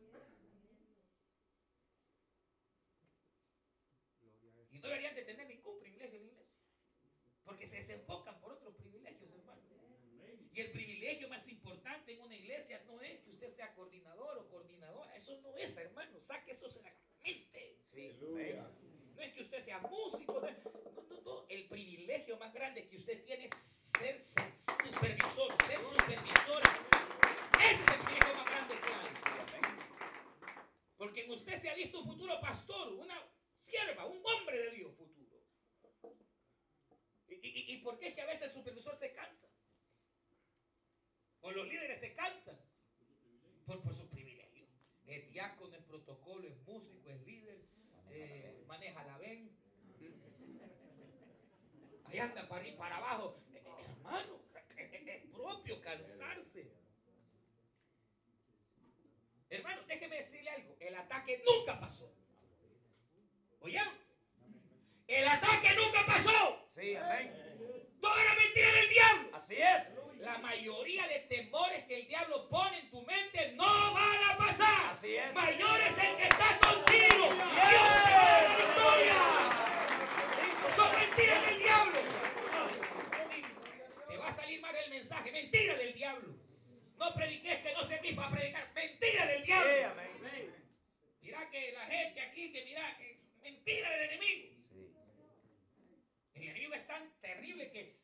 [4.70, 6.60] Y no deberían de tener ningún privilegio en la iglesia.
[7.44, 9.62] Porque se desenfocan por otros privilegios, hermano.
[10.54, 14.48] Y el privilegio más importante en una iglesia no es que usted sea coordinador o
[14.48, 15.16] coordinadora.
[15.16, 16.20] Eso no es, hermano.
[16.20, 17.78] Saque eso de la mente.
[19.14, 20.40] No es que usted sea músico.
[20.40, 21.46] No, no, no, no.
[21.48, 26.62] El privilegio más grande que usted tiene es ser, ser supervisor, ser supervisor.
[27.70, 29.08] Ese es el privilegio más grande que hay.
[30.98, 33.31] Porque en usted se ha visto un futuro pastor, una
[34.06, 35.42] un hombre de Dios futuro.
[37.28, 39.48] ¿Y, y, y por qué es que a veces el supervisor se cansa?
[41.40, 42.58] O los líderes se cansan
[43.66, 44.66] por, por su privilegio.
[45.06, 47.58] Es diácono, es protocolo, es músico, es líder,
[48.10, 49.50] eh, maneja la ven.
[52.04, 53.42] Ahí anda para arriba, para abajo.
[53.80, 54.40] Hermano,
[54.76, 56.70] es propio cansarse.
[59.50, 60.76] Hermano, déjeme decirle algo.
[60.78, 62.14] El ataque nunca pasó.
[63.62, 63.92] ¿Oyeron?
[65.08, 66.66] El ataque nunca pasó.
[66.74, 67.32] Sí, amén.
[68.00, 69.36] Todo era mentira del diablo.
[69.36, 69.82] Así es.
[70.18, 74.94] La mayoría de temores que el diablo pone en tu mente no van a pasar.
[74.96, 75.32] Así es.
[75.34, 77.24] Mayor es el que está contigo.
[77.34, 79.14] Dios te va a dar la victoria.
[80.76, 82.00] Son mentiras del diablo.
[84.08, 85.32] Te va a salir mal el mensaje.
[85.32, 86.28] Mentira del diablo.
[86.96, 88.72] No prediques que no servís para predicar.
[88.74, 89.86] Mentira del Sí, diablo.
[89.90, 90.54] amén.
[91.20, 93.16] Mira que la gente aquí que mira que
[93.64, 94.48] mentira del enemigo.
[94.70, 94.92] Sí.
[96.34, 97.96] El enemigo es tan terrible que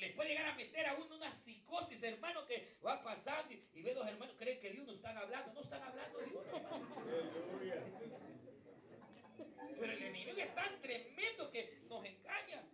[0.00, 3.82] le puede llegar a meter a uno una psicosis, hermano, que va pasando y, y
[3.82, 5.52] ve dos hermanos, creen que de uno están hablando.
[5.52, 6.44] No están hablando de uno.
[9.80, 12.64] Pero el enemigo es tan tremendo que nos engaña.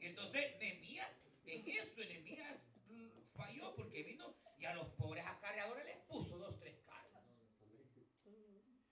[0.00, 1.10] Y entonces, Nehemías,
[1.46, 6.58] en esto, Nehemías mm, falló porque vino y a los pobres acarreadores les puso dos,
[6.58, 7.42] tres cargas.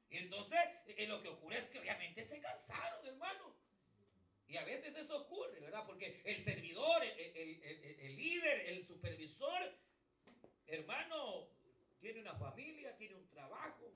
[0.08, 0.60] Y entonces,
[0.96, 3.54] eh, lo que ocurre es que obviamente se cansaron, hermano.
[4.48, 5.84] Y a veces eso ocurre, ¿verdad?
[5.86, 7.62] Porque el servidor, el, el-
[8.00, 9.74] el- líder, el supervisor,
[10.66, 11.48] hermano,
[12.00, 13.92] tiene una familia, tiene un trabajo,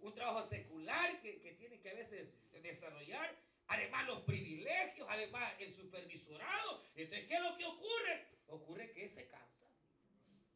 [0.00, 2.28] un trabajo secular que, que tiene que a veces
[2.62, 3.34] desarrollar,
[3.68, 6.82] además los privilegios, además el supervisorado.
[6.94, 8.26] Entonces, ¿qué es lo que ocurre?
[8.48, 9.66] Ocurre que se cansa.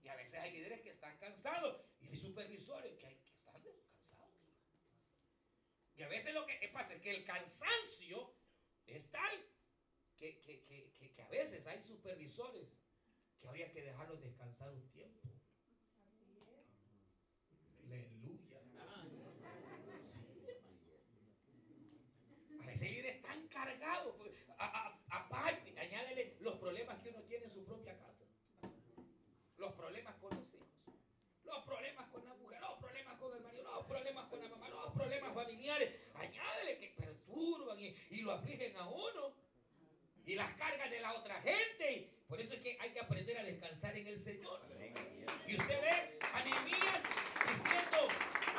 [0.02, 3.19] Y a veces hay líderes que están cansados y hay supervisores que, hay.
[6.00, 8.32] Y a veces lo que pasa es que el cansancio
[8.86, 9.44] es tal
[10.18, 12.78] que, que- que- que- a veces hay supervisores
[13.38, 15.28] que habría que dejarlos descansar un tiempo.
[17.84, 18.62] Aleluya.
[22.62, 24.16] A veces el líder es tan cargado.
[24.16, 28.24] porque a- Aparte, añádele los problemas que uno tiene en su propia casa.
[29.58, 30.66] Los problemas con los hijos.
[31.44, 34.68] Los problemas con la mujer, los problemas con el marido, los problemas con la mamá,
[34.70, 35.94] los problemas familiares.
[36.14, 39.34] Añádele que perturban y, lo afligen a uno.
[40.24, 42.08] Y las cargas de la otra gente.
[42.28, 44.60] Por eso es que hay que aprender a descansar en el Señor.
[45.46, 47.02] Y usted ve a Nehemías
[47.48, 47.98] diciendo,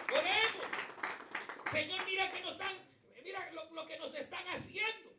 [0.10, 1.71] oremos.
[1.71, 2.75] Señor, mira que nos han,
[3.23, 5.15] mira lo, que nos están haciendo.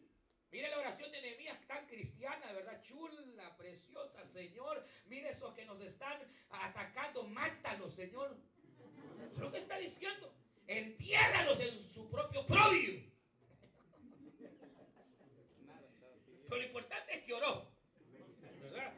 [0.51, 2.83] Mire la oración de Nehemías tan cristiana, ¿verdad?
[2.83, 4.85] Chula, preciosa, Señor.
[5.07, 8.37] Mire esos que nos están atacando, mátalos, Señor.
[9.33, 10.42] Es lo que está diciendo.
[10.79, 13.03] Entiérralos en su propio propio.
[16.49, 17.69] Pero lo importante es que oró.
[18.63, 18.93] ¿Verdad?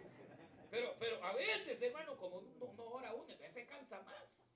[0.71, 4.55] Pero, pero a veces, hermano, como no, no ora uno, entonces se cansa más.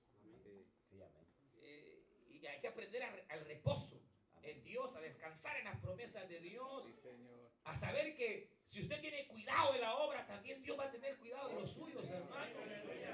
[0.90, 1.26] Sí, amén.
[1.62, 4.00] Eh, y hay que aprender a- al reposo
[4.42, 7.50] en Dios, a descansar en las promesas de Dios, Sí, Señor.
[7.64, 11.16] a saber que si usted tiene cuidado de la obra, también Dios va a tener
[11.19, 12.58] cuidado de los suyos, hermano.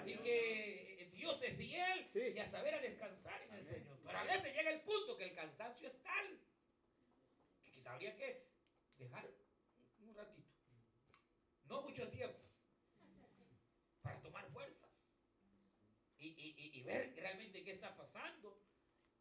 [0.07, 0.94] Y que
[1.25, 2.21] Dios es fiel Sí.
[2.37, 3.99] y a saber a descansar en el Señor.
[4.05, 6.39] Pero a veces llega el punto que el cansancio es tal
[7.63, 8.47] que quizá habría que
[8.99, 9.27] dejar
[10.01, 10.53] un ratito,
[11.65, 12.39] no mucho tiempo,
[14.03, 15.11] para tomar fuerzas
[16.19, 18.61] y, y- y- y ver realmente qué está pasando.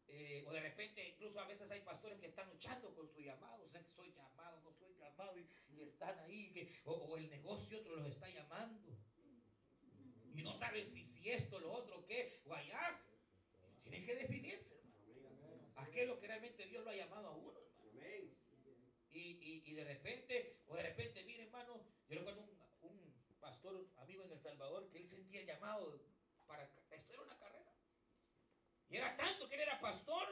[0.08, 3.64] Eh, o de repente, incluso a veces hay pastores que están luchando con su llamado.
[3.64, 5.36] O sea, soy llamado, no soy llamado.
[5.38, 6.52] Y, y están ahí.
[6.52, 8.94] Que, o, o el negocio otro los está llamando.
[10.34, 13.00] Y no saben si, si esto, lo otro, qué, o allá.
[13.82, 15.72] Tienen que definirse, hermano.
[15.76, 18.30] ¿A lo que realmente Dios lo ha llamado a uno, hermano?
[19.10, 23.86] Y, y- y de repente, o de repente, mire, hermano, yo recuerdo un, un pastor
[23.98, 26.00] amigo en El Salvador que él sentía llamado
[26.46, 26.64] para.
[26.90, 27.72] Esto era una carrera.
[28.88, 30.26] Y era tanto que él era pastor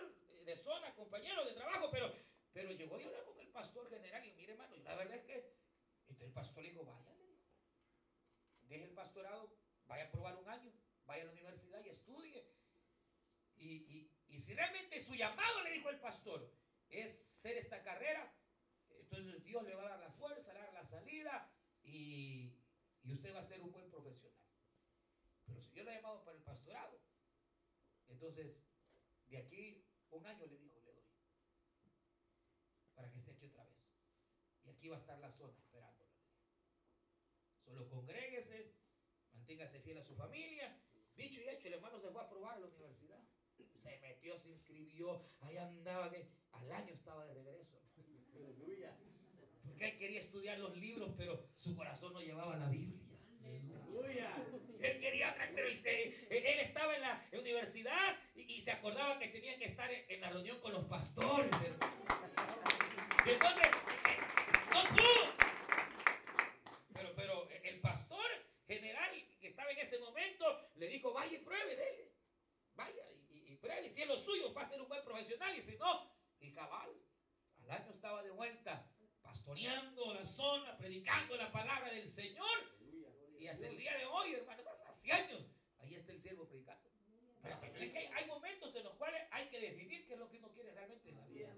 [0.44, 2.12] de zona, compañero de trabajo, pero,
[2.52, 5.54] pero llegó y habló con el pastor general y mire hermano, la verdad es que,
[6.00, 7.38] entonces el pastor le dijo, vaya, le dijo,
[8.62, 9.56] deje el pastorado,
[9.92, 10.72] vaya a probar un año,
[11.04, 12.42] vaya a la universidad y estudie.
[13.56, 16.50] Y, y- y si realmente su llamado, le dijo el pastor,
[16.88, 18.34] es ser esta carrera,
[18.88, 22.56] entonces Dios le va a dar la fuerza, le va a dar la salida y,
[23.02, 24.40] y usted va a ser un buen profesional.
[25.44, 26.98] Pero si Dios lo ha llamado para el pastorado,
[28.08, 28.56] entonces
[29.26, 31.04] de aquí un año le dijo, le doy,
[32.94, 33.92] para que esté aquí otra vez.
[34.64, 36.10] Y aquí va a estar la zona esperándolo.
[37.64, 38.71] Solo congréguese,
[39.52, 40.74] manténgase fiel a su familia.
[41.14, 43.18] Dicho y hecho, el hermano se fue a probar a la universidad.
[43.74, 47.78] Se metió, se inscribió, ahí andaba, que al año estaba de regreso.
[48.34, 48.96] Aleluya.
[49.62, 53.18] Porque él quería estudiar los libros, pero su corazón no llevaba la Biblia.
[53.44, 54.34] Aleluya.
[54.80, 59.66] Él quería pero él, estaba en la universidad y, y se acordaba que tenía que
[59.66, 62.04] estar en, en la reunión con los pastores, hermano.
[63.26, 64.18] Y entonces, eh,
[64.72, 65.32] no pudo.
[66.94, 68.26] Pero, pero el pastor
[68.66, 70.46] general que estaba en ese momento
[70.82, 72.12] le dijo, vaya y pruebe, dele.
[72.74, 73.88] Vaya y, y- pruebe.
[73.88, 75.56] Si es lo suyo, va a ser un buen profesional.
[75.56, 76.10] Y si no,
[76.40, 76.90] y cabal.
[77.62, 78.90] Al año estaba de vuelta,
[79.22, 82.58] pastoreando la zona, predicando la palabra del Señor.
[83.38, 85.46] Y hasta el día de hoy, hermanos, hace años,
[85.78, 86.90] ahí está el siervo predicando.
[87.42, 90.38] Pero es que hay momentos en los cuales hay que definir qué es lo que
[90.38, 91.54] uno quiere realmente en la vida.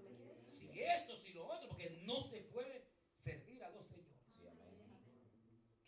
[0.47, 4.13] Si esto, si lo otro, porque no se puede servir a dos señores.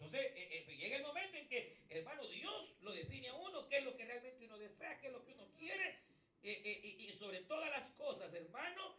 [0.08, 3.80] Entonces, eh, eh, llega el momento en que, hermano, Dios lo define a uno, qué
[3.80, 6.00] es lo que realmente uno desea, qué es lo que uno quiere.
[6.44, 8.96] eh, eh, y, sobre todas las cosas, hermano,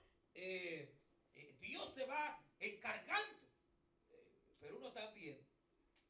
[1.60, 3.38] Dios se va encargando,
[4.60, 5.40] pero uno también.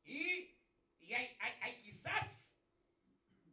[0.04, 0.56] Y,
[0.98, 2.58] y hay, hay quizás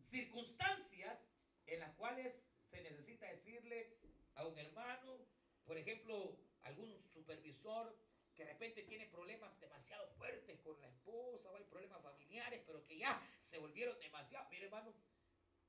[0.01, 1.27] circunstancias
[1.67, 3.97] en las cuales se necesita decirle
[4.33, 5.19] a un hermano,
[5.63, 7.95] por ejemplo, algún supervisor
[8.35, 12.83] que de repente tiene problemas demasiado fuertes con la esposa o hay problemas familiares, pero
[12.83, 14.47] que ya se volvieron demasiado.
[14.49, 14.93] Mire, hermano,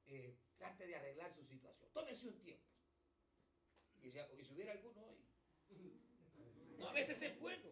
[0.07, 1.89] eh, trate de arreglar su situación.
[1.93, 2.65] Tómese un tiempo.
[4.03, 5.17] Y si, hubiera alguno hoy.
[6.79, 7.71] No, a veces es bueno.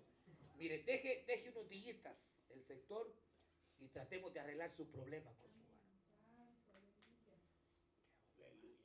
[0.56, 3.12] Mire, deje, deje unos días el sector
[3.78, 5.80] y tratemos de arreglar su problema con su hogar.
[8.38, 8.84] Aleluya.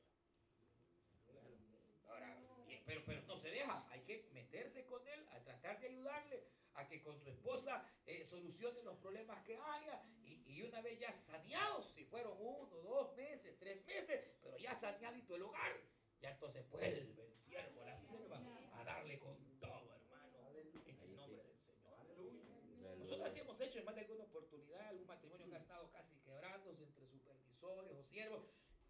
[2.08, 2.38] Ahora,
[2.68, 6.44] y- pero, pero no se deja, hay que meterse con él, a tratar de ayudarle
[6.74, 10.98] a que con su esposa eh, solucione los problemas que haya y, y una vez
[11.00, 15.74] ya saneados, si fueron uno, dos meses, tres meses, pero ya saneadito el hogar,
[16.22, 18.38] ya entonces vuelve el siervo, la sierva,
[18.74, 20.50] a darle con todo, hermano,
[20.86, 22.98] en el nombre del Señor.
[22.98, 26.16] Nosotros así hemos hecho en más de alguna oportunidad, algún matrimonio que ha estado casi
[26.22, 28.44] quebrándose entre supervisores o siervos,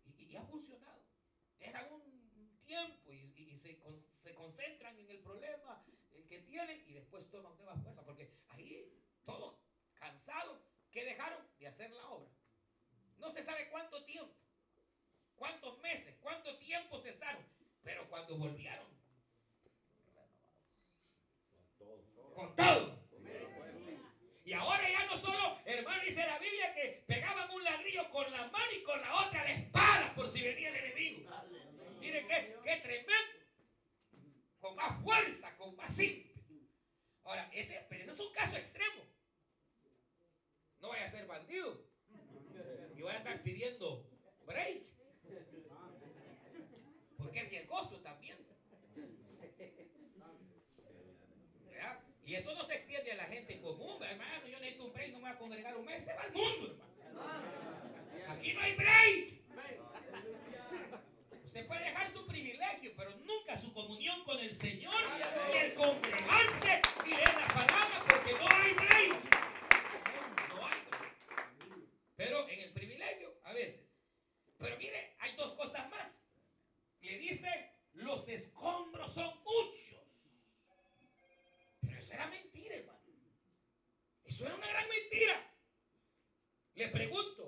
[0.06, 1.02] y, y ha funcionado.
[1.60, 3.80] Dejan un tiempo y, y- y se,
[4.20, 8.94] se concentran en el problema eh, que tienen y después toman nuevas fuerzas, porque ahí
[9.26, 9.56] todos
[9.96, 10.60] cansados,
[10.92, 11.42] ¿qué dejaron?
[11.58, 12.30] De hacer la obra.
[13.18, 14.34] No se sabe cuánto tiempo,
[15.36, 17.44] cuántos meses, cuánto tiempo cesaron,
[17.84, 18.88] pero cuando volvieron,
[22.34, 23.00] con todo.
[24.46, 28.48] Y ahora ya no solo, hermano, dice la Biblia que pegaban un ladrillo con la
[28.48, 31.30] mano y con la otra la espada por si venía el enemigo.
[32.00, 33.39] Mire qué, qué tremendo.
[34.60, 36.30] Con más fuerza, con más ímpetu.
[37.24, 39.04] Ahora, ese, pero ese es un caso extremo.
[40.80, 41.86] No vaya a ser bandido.
[42.96, 44.10] Y vaya a estar pidiendo
[44.46, 44.84] break.
[47.18, 48.38] Porque es riesgoso también.
[51.66, 52.00] ¿Verdad?
[52.26, 54.48] Y eso no se extiende a la gente común, hermano.
[54.48, 56.78] Yo necesito un break, no me voy a congregar un mes, se va al mundo,
[57.02, 57.70] hermano.
[58.30, 59.39] Aquí no hay break.
[61.60, 64.96] Usted puede dejar su privilegio, pero nunca su comunión con el Señor,
[65.50, 70.56] ni el congregarse, ni leer la palabra, porque no hay break.
[70.56, 71.18] No hay break.
[72.16, 73.82] Pero en el privilegio, a veces.
[74.58, 76.26] Pero mire, hay dos cosas más.
[77.02, 80.40] Le dice, los escombros son muchos.
[81.82, 83.02] Pero eso era mentira, hermano.
[84.24, 85.54] Eso era una gran mentira.
[86.76, 87.39] Le pregunto,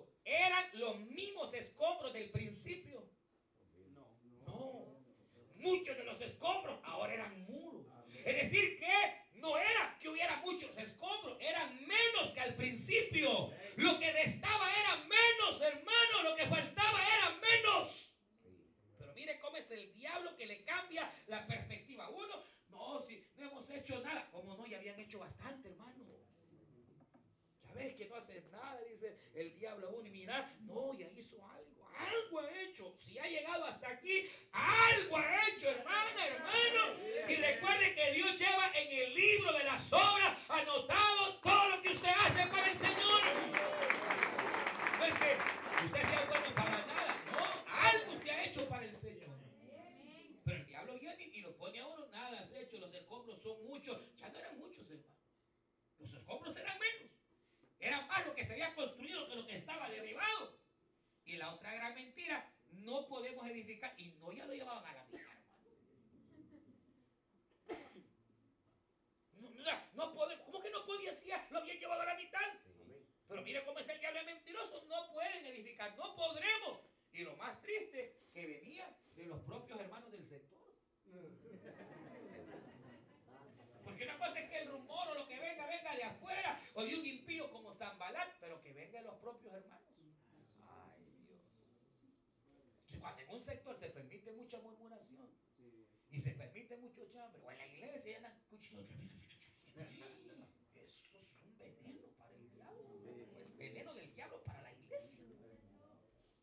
[96.21, 98.85] se permite mucho chambre, o en la iglesia cuchillos.
[100.75, 103.01] Eso es un veneno para el diablo.
[103.03, 105.25] El veneno del diablo para la iglesia.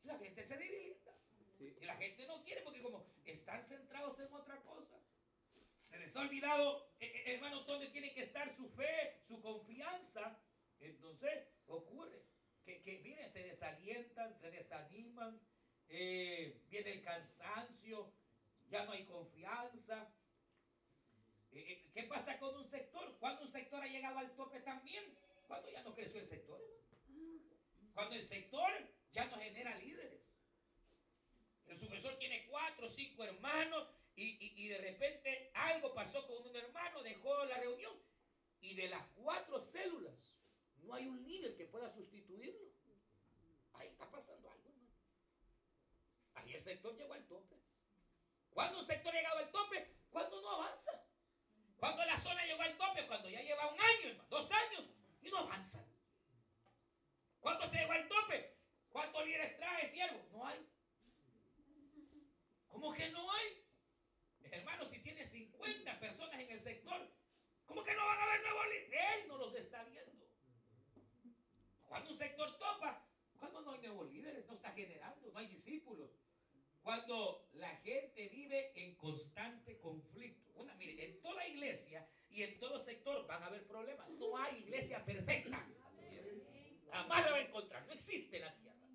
[0.03, 1.14] La gente se debilita.
[1.61, 4.99] Y la gente no quiere porque como están centrados en otra cosa.
[5.79, 10.41] Se les ha olvidado, eh, eh, hermano, dónde tiene que estar su fe, su confianza.
[10.81, 12.24] Entonces ocurre
[12.64, 15.41] que, que miren, se desalientan, se desaniman,
[15.89, 18.12] eh, viene el cansancio,
[18.71, 20.12] ya no hay confianza.
[21.53, 23.16] Eh, eh, ¿Qué pasa con un sector?
[23.19, 25.05] Cuando un sector ha llegado al tope también,
[25.47, 26.61] cuando ya no creció el sector?
[27.95, 28.71] Cuando el sector
[29.12, 30.35] ya no genera líderes.
[31.66, 36.47] El sucesor tiene cuatro o cinco hermanos y, y- y de repente algo pasó con
[36.47, 37.95] un hermano, dejó la reunión
[38.61, 40.33] y de las cuatro células
[40.83, 42.69] no hay un líder que pueda sustituirlo.
[43.75, 44.95] Ahí está pasando algo, hermano.
[46.35, 47.57] Ahí el sector llegó al tope.
[48.59, 49.88] ¿Cuándo un sector ha llegado al tope?
[50.11, 50.90] Cuando no avanza.
[51.76, 54.84] Cuando la zona llegó al tope, cuando ya lleva un año, dos años,
[55.22, 55.86] y no avanzan.
[57.38, 58.59] ¿Cuándo se llegó al tope?
[58.88, 60.26] ¿Cuántos líderes trae siervo?
[60.32, 60.68] No hay.
[62.66, 63.64] ¿Cómo que no hay?
[64.50, 67.09] Hermano, si tiene 50 personas en el sector,
[67.64, 69.04] ¿cómo que no van a haber nuevos líderes?
[69.14, 70.26] Él no los está viendo.
[71.86, 73.06] Cuando un sector topa,
[73.38, 76.11] cuando no hay nuevos líderes, no está generando, no hay discípulos.
[76.89, 80.64] Cuando la gente vive en constante conflicto.
[80.78, 84.09] Mire, en toda iglesia y en todo sector van a haber problemas.
[84.12, 85.68] No hay iglesia perfecta.
[86.91, 87.86] Jamás la va a encontrar.
[87.86, 88.89] No existe en la tierra.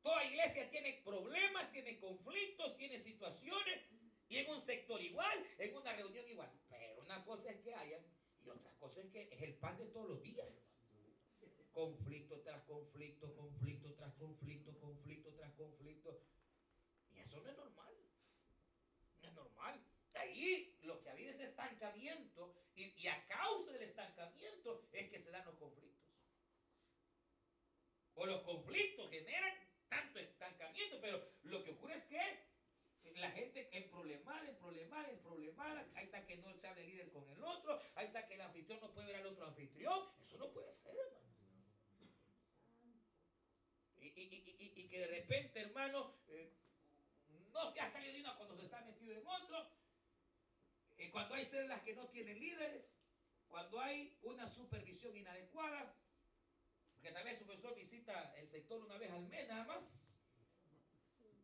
[0.00, 3.82] Toda iglesia tiene problemas, tiene conflictos, tiene situaciones.
[4.30, 6.50] Y en un sector igual, en una reunión igual.
[6.70, 8.00] Pero una cosa es que hayan
[8.42, 10.48] y otra cosa es que es el pan de todos los días.
[11.72, 16.22] Conflicto tras conflicto, conflicto tras conflicto, conflicto tras conflicto.
[17.12, 17.94] Y eso no es normal.
[19.22, 19.84] No es normal.
[20.14, 25.20] Ahí lo que ha habido es estancamiento y, y a causa del estancamiento es que
[25.20, 25.90] se dan los conflictos.
[28.14, 29.54] O los conflictos generan
[29.88, 32.50] tanto estancamiento, pero lo que ocurre es que
[33.16, 37.10] la gente en problemada, en problemada, en problemada, ahí está que no se hable líder
[37.10, 40.38] con el otro, ahí está que el anfitrión no puede ver al otro anfitrión, eso
[40.38, 41.29] no puede ser, hermano.
[44.22, 46.52] Y, que de repente, hermano, eh,
[47.52, 49.70] no se ha salido de una cuando se está metido en otro,
[50.98, 52.84] eh, cuando hay células que no tienen líderes,
[53.48, 55.94] cuando hay una supervisión inadecuada,
[56.94, 60.18] porque tal vez su profesor visita el sector una vez al mes nada más,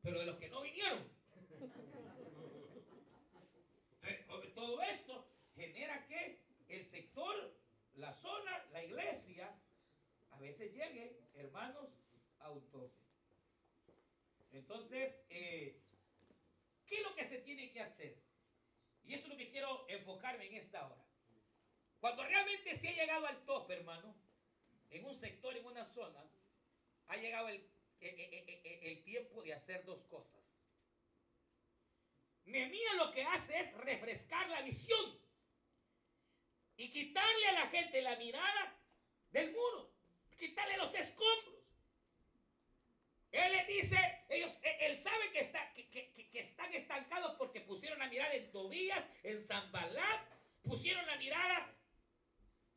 [0.02, 1.08] pero de los que no vinieron.
[4.54, 7.58] Todo esto genera que el sector,
[7.94, 9.54] la zona, la iglesia,
[10.30, 11.88] a veces llegue, hermanos,
[12.40, 13.00] a un tope.
[14.52, 15.80] Entonces, eh,
[16.86, 18.16] ¿qué es lo que se tiene que hacer?
[19.04, 21.04] Y eso es lo que quiero enfocarme en esta hora.
[22.00, 24.14] Cuando realmente se ha llegado al tope, hermano,
[24.90, 26.22] en un sector, en una zona,
[27.08, 27.68] ha llegado el, eh,
[28.00, 30.60] eh, eh, el tiempo de hacer dos cosas.
[32.44, 35.18] Nehemías lo que hace es refrescar la visión
[36.76, 38.78] y quitarle a la gente la mirada
[39.30, 39.92] del muro,
[40.38, 41.55] quitarle los escombros.
[43.36, 43.96] Él les dice,
[44.30, 49.06] ellos, él, él sabe que, está, que, están estancados porque pusieron la mirada en Tobías,
[49.22, 50.20] en Zambalat,
[50.62, 51.74] pusieron la mirada.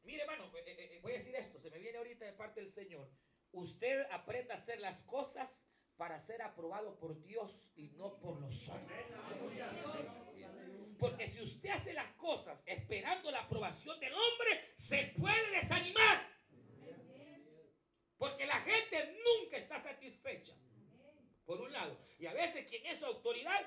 [0.03, 2.60] Mire, hermano, eh, eh, eh, voy a decir esto, se me viene ahorita de parte
[2.60, 3.10] del Señor.
[3.51, 8.70] Usted aprenda a hacer las cosas para ser aprobado por Dios y no por los
[8.70, 9.16] hombres.
[10.97, 16.28] Porque si usted hace las cosas esperando la aprobación del hombre, se puede desanimar.
[18.20, 20.53] Porque la gente nunca está satisfecha.
[22.20, 23.59] Y a veces quien es su autoridad,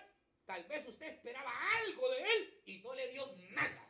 [0.46, 3.88] tal vez usted esperaba algo de él y no le dio nada.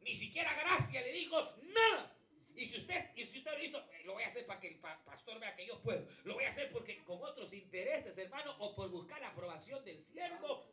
[0.00, 2.16] Ni siquiera gracia le dijo nada.
[2.56, 4.68] Y si usted, y si usted lo hizo, eh, lo voy a hacer para que
[4.68, 6.06] el pa- pastor vea que yo puedo.
[6.24, 10.00] Lo voy a hacer porque con otros intereses, hermano, o por buscar la aprobación del
[10.00, 10.64] siervo,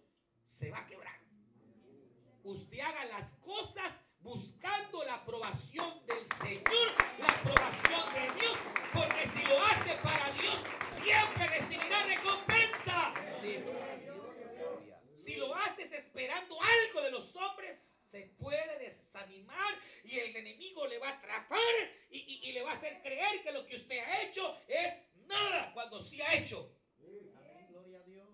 [0.46, 1.20] se va a quebrar.
[2.44, 6.88] Usted haga las cosas buscando la aprobación del Señor,
[7.20, 8.58] la aprobación de Dios,
[8.94, 13.14] porque si lo hace para Dios, siempre recibirá recompensa.
[15.16, 20.98] Si lo haces esperando algo de los hombres, se puede desanimar y el enemigo le
[21.00, 21.60] va a atrapar
[22.10, 25.06] y, y- y le va a hacer creer que lo que usted ha hecho es
[25.28, 26.76] nada cuando sí ha hecho.
[27.70, 28.28] Gloria a Dios.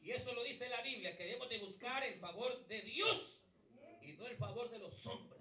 [0.00, 3.43] Y eso lo dice la Biblia, que debemos de buscar el favor de Dios
[4.14, 5.40] y no el favor de los hombres.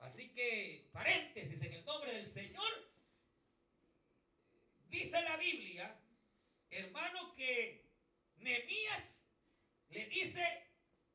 [0.00, 2.90] Así que, paréntesis, en el nombre del Señor,
[4.88, 6.00] dice la Biblia,
[6.70, 7.84] hermano, que
[8.38, 9.28] Nehemías
[9.90, 10.42] le dice,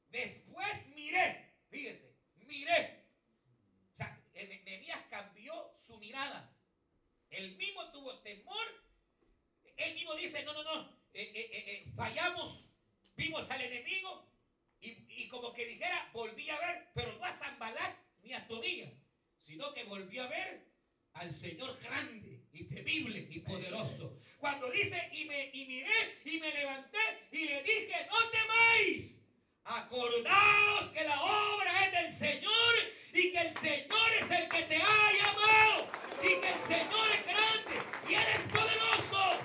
[0.10, 2.16] después miré, fíjese,
[2.46, 3.04] miré.
[3.92, 6.56] O sea, Ne- Nehemías cambió su mirada.
[7.30, 8.66] Él mismo tuvo temor.
[9.76, 12.66] Él mismo dice, no, no, no, eh, eh, eh, fallamos,
[13.16, 14.33] vimos al enemigo
[14.84, 19.02] y, y como que dijera, volví a ver, pero no a Zambalat ni a Tobías,
[19.42, 20.74] sino que volví a ver
[21.14, 24.18] al Señor grande y temible y poderoso.
[24.38, 27.00] Cuando dice, y, me, y miré y me levanté
[27.32, 29.20] y le dije, no temáis.
[29.66, 32.74] Acordaos que la obra es del Señor
[33.14, 35.90] y que el Señor es el que te ha llamado
[36.22, 37.76] y que el Señor es grande
[38.10, 39.40] y Él es poderoso.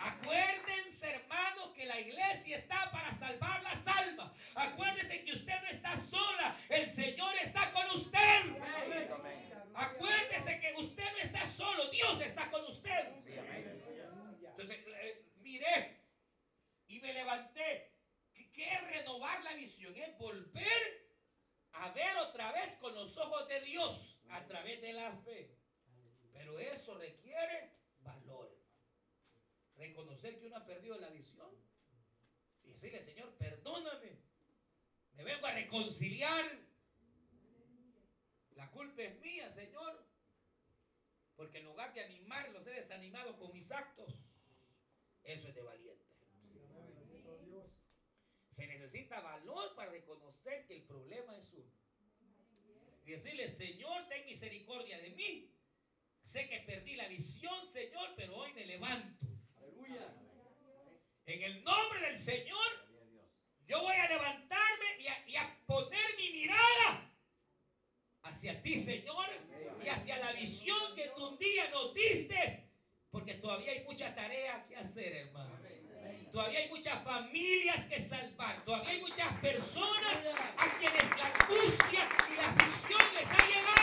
[0.00, 4.32] Acuérdense, hermanos, que la iglesia está para salvar las almas.
[4.54, 8.18] Acuérdense que usted no está sola, el Señor está con usted.
[9.74, 13.12] Acuérdese que usted no está solo, Dios está con usted.
[14.44, 16.00] Entonces, eh, miré
[16.86, 17.92] y me levanté.
[18.52, 19.96] ¿Qué es renovar la visión?
[19.96, 21.08] Es volver
[21.72, 25.56] a ver otra vez con los ojos de Dios a través de la fe.
[26.32, 27.70] Pero eso requiere
[28.00, 28.54] valor.
[29.76, 31.61] Reconocer que uno ha perdido la visión
[32.82, 34.18] decirle, Señor, perdóname.
[35.14, 36.44] Me vengo a reconciliar.
[38.56, 40.04] La culpa es mía, Señor.
[41.36, 44.14] Porque en lugar de animarlos, he desanimado con mis actos.
[45.22, 46.02] Eso es de valiente.
[48.50, 51.72] Se necesita valor para reconocer que el problema es uno.
[53.04, 55.50] Y decirle, Señor, ten misericordia de mí.
[56.22, 59.31] Sé que perdí la visión, Señor, pero hoy me levanto.
[61.32, 62.66] En el nombre del Señor,
[63.66, 64.86] yo voy a levantarme
[65.26, 67.10] y a, poner mi mirada
[68.24, 69.28] hacia ti, Señor,
[69.82, 72.68] y hacia la visión que tú un día nos diste.
[73.10, 75.58] Porque todavía hay mucha tarea que hacer, hermano.
[76.30, 78.62] Todavía hay muchas familias que salvar.
[78.66, 80.16] Todavía hay muchas personas
[80.58, 83.81] a quienes la angustia y la aflicción les ha llegado.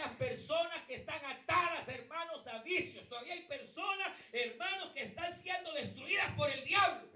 [0.00, 3.06] Muchas personas que están atadas, hermanos, a vicios.
[3.06, 7.06] Todavía hay personas, hermanos, que están siendo destruidas por el diablo.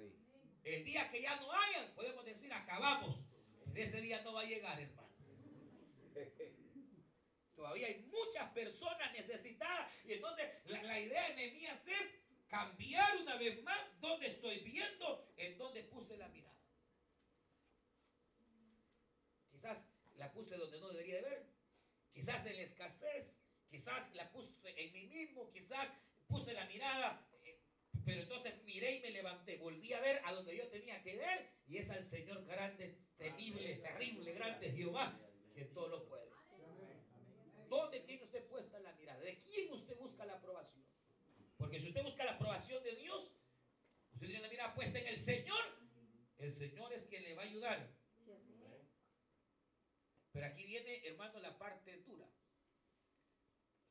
[0.62, 3.26] El día que ya no hayan, podemos decir, acabamos.
[3.72, 5.08] Pero ese día no va a llegar, hermano.
[7.56, 9.90] Todavía hay muchas personas necesitadas.
[10.04, 12.14] Y entonces la, la idea de Nehemías es
[12.48, 16.60] cambiar una vez más donde estoy viendo, en donde puse la mirada.
[19.50, 21.53] Quizás la puse donde no debería de ver.
[22.14, 23.42] Quizás en la escasez.
[23.68, 25.50] Quizás la puse en mí mismo.
[25.50, 25.88] Quizás
[26.26, 27.28] puse la mirada.
[27.44, 27.60] eh,
[28.04, 29.56] Pero entonces miré y me levanté.
[29.58, 31.50] Volví a ver a donde yo tenía que ver.
[31.66, 35.18] Y es al Señor grande, temible, terrible, grande Jehová,
[35.54, 36.24] que todo lo puede.
[37.68, 39.20] ¿Dónde tiene usted puesta la mirada?
[39.20, 40.84] ¿De quién usted busca la aprobación?
[41.56, 43.34] Porque si usted busca la aprobación de Dios,
[44.12, 45.60] usted tiene la mirada puesta en el Señor.
[46.38, 47.90] El Señor es quien le va a ayudar.
[50.34, 52.28] Pero aquí viene, hermano, la parte dura.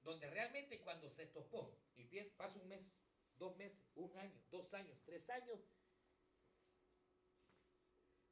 [0.03, 2.97] Donde realmente cuando se topó, y bien, pasa un mes,
[3.37, 5.61] dos meses, un año, dos años, tres años,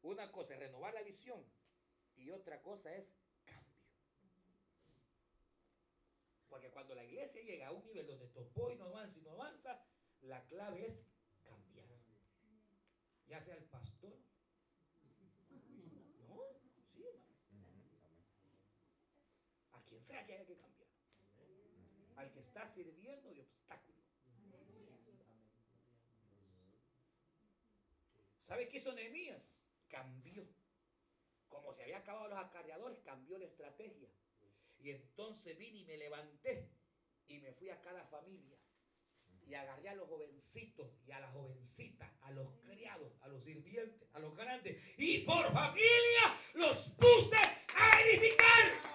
[0.01, 1.41] una cosa es renovar la visión
[2.17, 3.79] y otra cosa es cambio.
[6.49, 9.31] Porque cuando la iglesia llega a un nivel donde topó y no avanza y no
[9.31, 9.81] avanza,
[10.19, 11.05] la clave es
[11.43, 11.87] cambiar.
[13.27, 14.17] Ya sea el pastor.
[16.27, 16.41] No,
[16.91, 17.31] sí, hermano.
[20.01, 20.89] Sea que haya que cambiar.
[22.15, 24.01] Al que está sirviendo de obstáculo.
[28.39, 29.59] ¿Sabe qué hizo Nehemías?
[29.87, 30.47] Cambió.
[31.47, 34.09] Como se había acabado los acarreadores, cambió la estrategia.
[34.79, 36.71] Y entonces vine y me levanté
[37.27, 38.57] y me fui a cada familia
[39.45, 44.09] y agarré a los jovencitos y a las jovencitas, a los criados, a los sirvientes,
[44.13, 48.91] a los grandes y por familia los puse a edificar.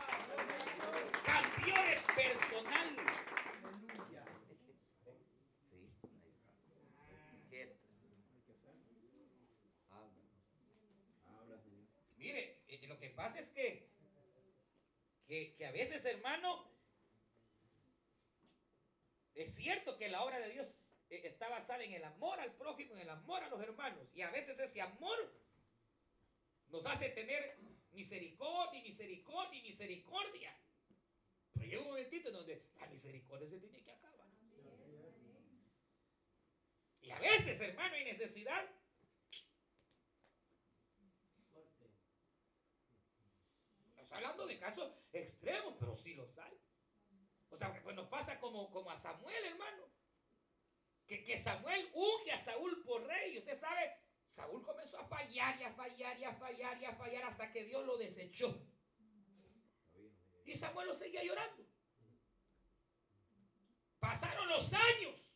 [2.15, 2.97] Personal.
[7.49, 8.71] Sí, ahí está.
[9.91, 10.11] Habla.
[11.27, 11.63] Habla.
[12.17, 13.89] Mire, eh, lo que pasa es que,
[15.27, 16.65] que, que a veces, hermano,
[19.35, 20.73] es cierto que la obra de Dios
[21.11, 24.09] eh, está basada en el amor al prójimo, en el amor a los hermanos.
[24.15, 25.19] Y a veces ese amor
[26.71, 27.59] nos hace tener
[27.93, 30.57] misericordia, misericordia, misericordia.
[31.67, 34.27] Llega un momentito en donde la misericordia se tiene que acabar.
[37.01, 38.65] Y a veces, hermano, hay necesidad
[43.95, 46.61] No estoy hablando de casos extremos, pero sí los hay.
[47.51, 49.89] O sea, pues nos pasa como, como a Samuel, hermano.
[51.07, 53.35] Que, que Samuel unge a Saúl por rey.
[53.35, 53.97] Y usted sabe,
[54.27, 57.65] Saúl comenzó a fallar y a fallar y a fallar y a fallar hasta que
[57.65, 58.61] Dios lo desechó.
[60.47, 61.67] Y Samuel lo seguía llorando.
[63.99, 65.35] Pasaron los años.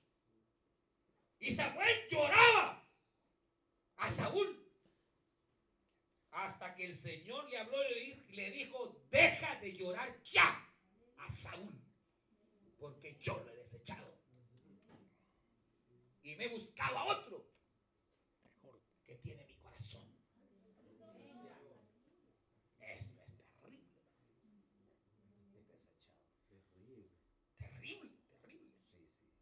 [1.40, 2.88] Y Samuel lloraba
[3.96, 4.56] a Saúl.
[6.30, 10.72] Hasta que el Señor le habló y le di- le dijo, deja de llorar ya
[11.18, 11.74] a Saúl,
[12.78, 14.16] porque yo lo he desechado.
[16.22, 17.50] Y me he buscado a otro
[18.44, 18.80] Mejor.
[19.04, 20.06] que tiene mi corazón.
[22.78, 23.90] Esto es terrible,
[25.66, 26.14] Desechado.
[26.74, 27.11] Terrible.
[27.58, 28.72] terrible, terrible.
[28.92, 29.36] Sí, sí.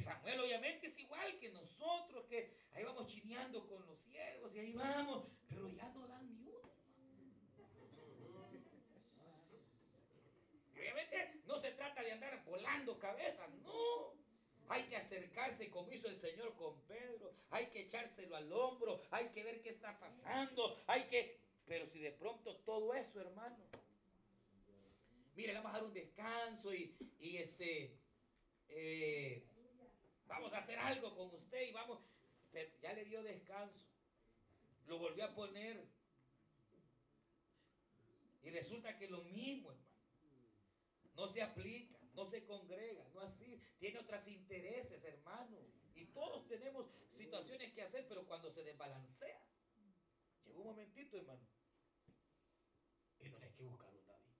[0.00, 4.72] Samuel obviamente es igual que nosotros, que ahí vamos chineando con los siervos y ahí
[4.72, 6.72] vamos, pero ya no dan ni uno,
[8.24, 8.60] hermano.
[10.74, 14.18] Obviamente no se trata de andar volando cabezas, no.
[14.68, 19.28] Hay que acercarse como hizo el Señor con Pedro, hay que echárselo al hombro, hay
[19.30, 21.40] que ver qué está pasando, hay que...
[21.66, 23.56] Pero si de pronto todo eso, hermano,
[25.34, 27.98] mire, le vamos a dar un descanso y, y este,
[28.68, 29.44] eh,
[30.30, 31.98] vamos a hacer algo con usted y vamos,
[32.52, 33.88] pero ya le dio descanso,
[34.86, 35.84] lo volvió a poner.
[38.42, 39.90] Y resulta que lo mismo, hermano,
[41.14, 45.58] no se aplica, no se congrega, no así, tiene otros intereses, hermano,
[45.94, 49.44] y todos tenemos situaciones que hacer, pero cuando se desbalancea,
[50.46, 51.46] llegó un momentito, hermano,
[53.18, 54.32] y no hay que buscar un David.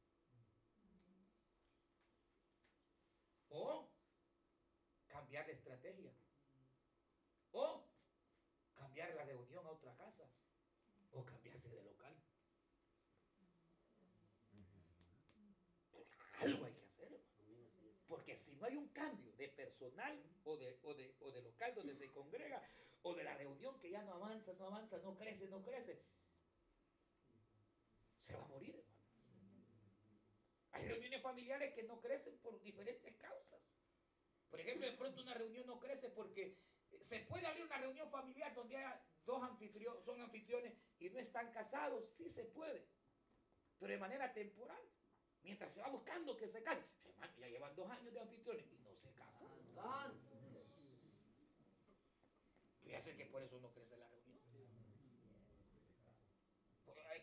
[3.50, 3.89] O
[5.30, 6.12] cambiar la estrategia.
[7.52, 7.84] O
[8.74, 10.28] cambiar la reunión a otra casa.
[11.12, 12.16] O cambiarse de local.
[16.40, 17.20] Algo hay que hacer.
[18.08, 21.76] Porque si no hay un cambio de personal o de, o, de, o de local
[21.76, 22.60] donde se congrega,
[23.02, 26.02] o de la reunión que ya no avanza, no avanza, no crece, no crece,
[28.18, 28.84] se va a morir.
[30.72, 33.79] Hay reuniones familiares que no crecen por diferentes causas.
[34.50, 36.56] Por ejemplo, de pronto una reunión no crece porque
[37.00, 41.52] se puede abrir una reunión familiar donde haya dos anfitriones, son anfitriones y no están
[41.52, 42.86] casados, sí se puede,
[43.78, 44.82] pero de manera temporal.
[45.42, 46.58] Mientras se va buscando que se.
[46.58, 49.48] Hermano, ya llevan dos años de anfitriones y no se casan.
[53.00, 54.38] Ser que por eso no crece la reunión.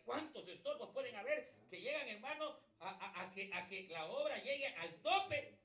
[0.04, 4.66] ¿Cuántos estorbos pueden haber que llegan, hermano, a- a que, a que la obra llegue
[4.66, 5.56] al tope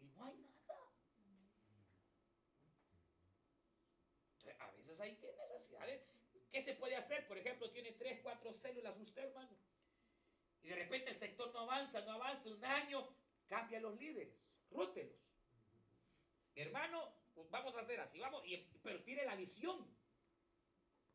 [0.00, 0.90] y no hay nada?
[4.32, 6.02] Entonces, a veces hay que necesidades.
[6.54, 7.26] ¿Qué se puede hacer?
[7.26, 9.50] Por ejemplo, tiene tres, cuatro células usted, hermano.
[10.62, 13.08] Y de repente el sector no avanza, no avanza un año,
[13.48, 14.38] cambia los líderes,
[14.70, 15.34] rótelos.
[16.54, 18.44] Hermano, pues vamos a hacer así, vamos,
[18.84, 19.84] pero tiene la visión.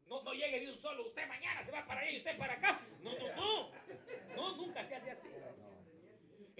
[0.07, 2.55] No, no llegue de un solo, usted mañana se va para allá y usted para
[2.55, 2.81] acá.
[2.99, 3.71] No, no, no.
[4.35, 5.29] No, nunca se hace así.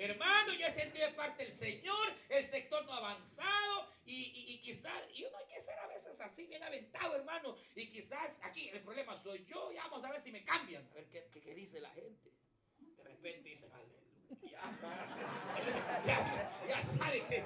[0.02, 4.54] Hermano, yo he sentido de parte del Señor, el sector no ha avanzado y, y-
[4.54, 7.56] y quizás, y uno hay que ser a veces así, bien aventado, hermano.
[7.76, 10.93] Y quizás aquí el problema soy yo, ya vamos a ver si me cambian, a
[10.93, 12.32] ver qué, qué- dice la gente.
[12.97, 14.00] De repente dicen, aleluya.
[16.06, 17.43] Ya, ya sabe que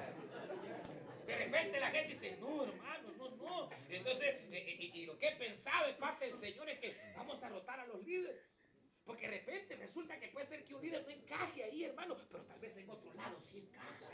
[1.26, 3.70] de repente la gente dice, no, hermano, no, no.
[3.88, 6.94] Entonces, eh, eh, y, y lo que he pensado en parte del Señor es que
[7.16, 8.54] vamos a rotar a los líderes.
[9.04, 12.42] Porque de repente resulta que puede ser que un líder no encaje ahí, hermano, pero
[12.44, 14.08] tal vez en otro lado sí encaja.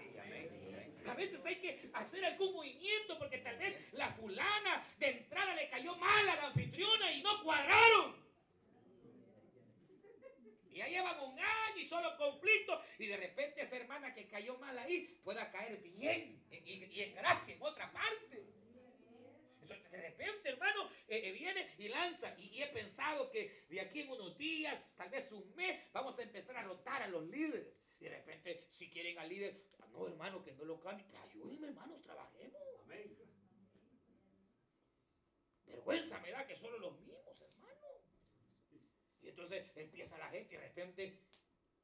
[1.06, 5.70] A veces hay que hacer algún movimiento porque tal vez la fulana de entrada le
[5.70, 8.16] cayó mal a la anfitriona y no cuadraron.
[10.70, 12.80] Y ya llevan un año y solo conflicto.
[12.98, 17.02] Y de repente esa hermana que cayó mal ahí pueda caer bien y, y- y
[17.02, 18.42] en gracia en otra parte.
[19.90, 22.34] De repente, hermano, eh, eh, viene y lanza.
[22.38, 26.18] Y, y he pensado que de aquí en unos días, tal vez un mes, vamos
[26.18, 27.80] a empezar a rotar a los líderes.
[27.98, 31.04] Y de repente, si quieren al líder, "Ah, no, hermano, que no lo cambie.
[31.28, 32.60] Ayúdenme, hermano, trabajemos.
[32.84, 33.16] Amén.
[35.66, 37.86] Vergüenza me da que solo los mismos, hermano.
[39.22, 41.18] Y entonces empieza la gente y de repente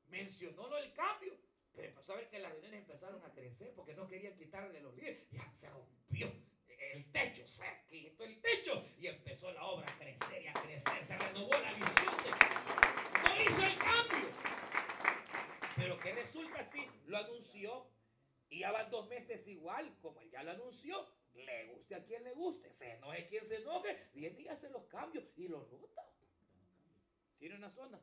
[0.09, 1.37] mencionó lo del cambio.
[1.75, 4.95] Pero empezó a ver que las reuniones empezaron a crecer porque no querían quitarle los
[4.95, 5.29] líderes.
[5.31, 6.33] Ya se rompió
[6.79, 11.05] el techo, se quitó el techo y empezó la obra a crecer y a crecer.
[11.05, 14.29] Se renovó la visión, se no hizo el cambio.
[15.77, 17.87] Pero que resulta así, lo anunció
[18.49, 21.07] y ya van dos meses igual, como él ya lo anunció.
[21.35, 24.85] Le guste a quien le guste, se enoje quien se enoje, viene y hace los
[24.85, 26.11] cambios y los rota.
[27.39, 28.01] Tiene una zona.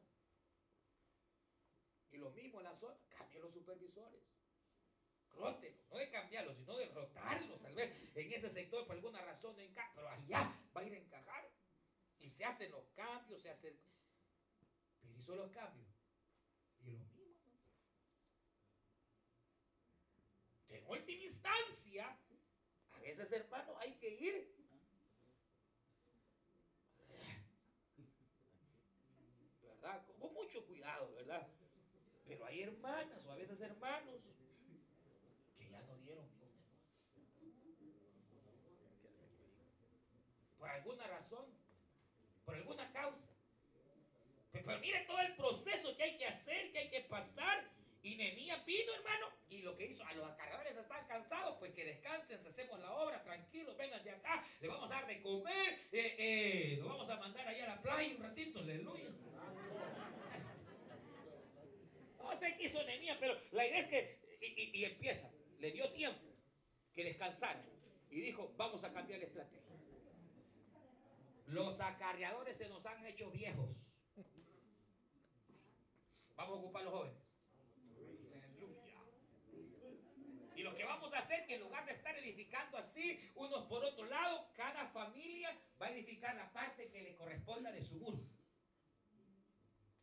[2.11, 4.32] Y lo mismo en la zona, cambia los supervisores.
[5.35, 7.61] Rótenlos, no de cambiarlos, sino de rotarlos.
[7.61, 10.93] Tal vez en ese sector por alguna razón no encaja, pero allá va a ir
[10.93, 11.49] a encajar.
[12.19, 13.77] Y se hacen los cambios, se hacen.
[15.01, 15.87] Pero hizo los cambios.
[16.81, 17.51] Y lo mismo.
[20.69, 20.75] ¿no?
[20.75, 22.17] En última instancia,
[22.91, 24.55] a veces, hermano, hay que ir.
[29.61, 30.05] ¿Verdad?
[30.17, 31.47] Con mucho cuidado, ¿verdad?
[32.25, 34.29] Pero hay hermanas o a veces hermanos
[35.57, 36.53] que ya no dieron ni un
[40.63, 41.45] Por alguna razón,
[42.45, 43.29] por alguna causa.
[44.53, 47.65] Pero, mire todo el proceso que hay que hacer, que hay que pasar.
[48.01, 51.83] Y Nehemías vino, hermano, y lo que hizo, a los acarreadores están cansados, pues que
[51.83, 56.15] descansen, se hacemos la obra, tranquilos, vénganse acá, le vamos a dar de comer, eh,
[56.17, 59.09] eh, lo vamos a mandar allá a la playa un ratito, aleluya.
[62.19, 65.71] No sé qué hizo Nehemías, pero la idea es que, y, y- y empieza, le
[65.71, 66.21] dio tiempo
[66.95, 67.61] que descansara,
[68.09, 69.72] y dijo, vamos a cambiar la estrategia.
[71.53, 73.95] Los acarreadores se nos han hecho viejos.
[76.35, 77.39] Vamos a ocupar los jóvenes.
[80.55, 83.85] Y lo que vamos a hacer, que en lugar de estar edificando así, unos por
[83.85, 88.25] otro lado, cada familia va a edificar la parte que le corresponda de su muro.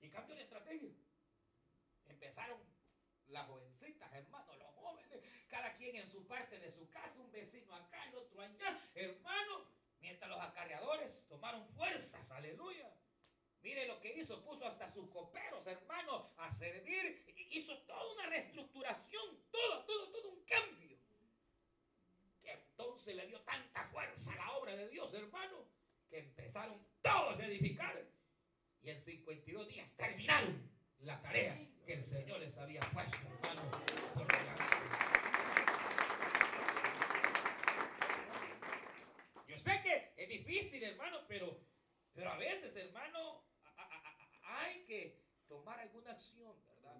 [0.00, 0.94] Y cambio de estrategia.
[2.06, 2.60] Empezaron
[3.26, 7.74] las jovencitas, hermano, los jóvenes, cada quien en su parte de su casa, un vecino
[7.74, 12.92] acá, el otro allá, hermano, mientras los acarreadores tomaron fuerzas, aleluya.
[13.62, 19.22] Mire lo que hizo, puso hasta sus coperos, hermano, a servir, hizo toda una reestructuración,
[19.50, 20.96] todo, todo, todo un cambio.
[22.40, 25.66] Que entonces le dio tanta fuerza a la obra de Dios, hermano,
[26.08, 28.02] que empezaron todos a edificar.
[28.82, 30.70] Y en 52 días terminaron
[31.00, 33.62] la tarea que el Señor les había puesto, hermano,
[34.14, 34.64] por delante.
[39.46, 41.60] Yo sé que es difícil, hermano, pero,
[42.14, 44.18] pero a veces, hermano, a- a-
[44.52, 46.96] a- hay que tomar alguna acción, ¿verdad?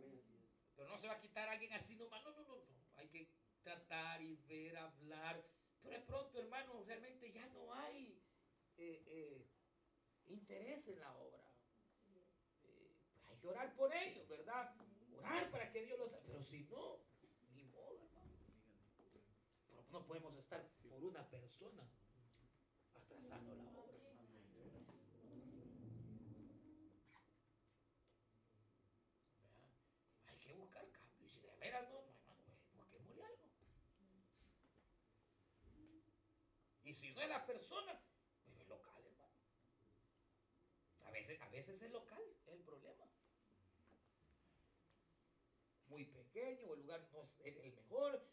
[0.76, 2.22] Pero no se va a quitar a alguien así nomás.
[2.24, 2.96] No, no, no, no.
[2.96, 3.30] Hay que
[3.62, 5.44] tratar y ver, hablar.
[5.82, 8.22] Pero de pronto, hermano, realmente ya no hay
[8.76, 9.46] eh, eh,
[10.26, 11.42] interés en la obra.
[12.64, 14.74] Eh, pues hay que orar por ellos, ¿verdad?
[15.18, 16.14] Orar para que Dios los...
[16.14, 16.98] Pero si no,
[17.54, 18.32] ni modo, hermano.
[19.66, 21.82] Pero no podemos estar por una persona
[23.28, 24.00] la obra.
[30.26, 31.26] Hay que buscar cambio.
[31.26, 33.50] Y si de veras no, no, hermano, pues, busquémosle algo.
[36.82, 38.00] Y si no es la persona,
[38.44, 39.34] pues es local, hermano.
[41.04, 43.06] A veces, a veces es local, es el problema.
[45.88, 48.26] Muy pequeño, el lugar no es el mejor.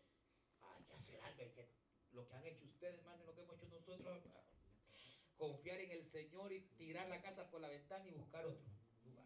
[0.61, 1.69] Hay que hacer algo, hay que,
[2.13, 4.23] lo que han hecho ustedes, hermano, y lo que hemos hecho nosotros,
[5.38, 8.65] confiar en el Señor y tirar la casa por la ventana y buscar otro
[9.03, 9.25] lugar.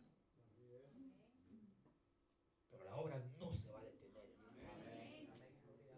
[2.70, 4.26] Pero la obra no se va a detener.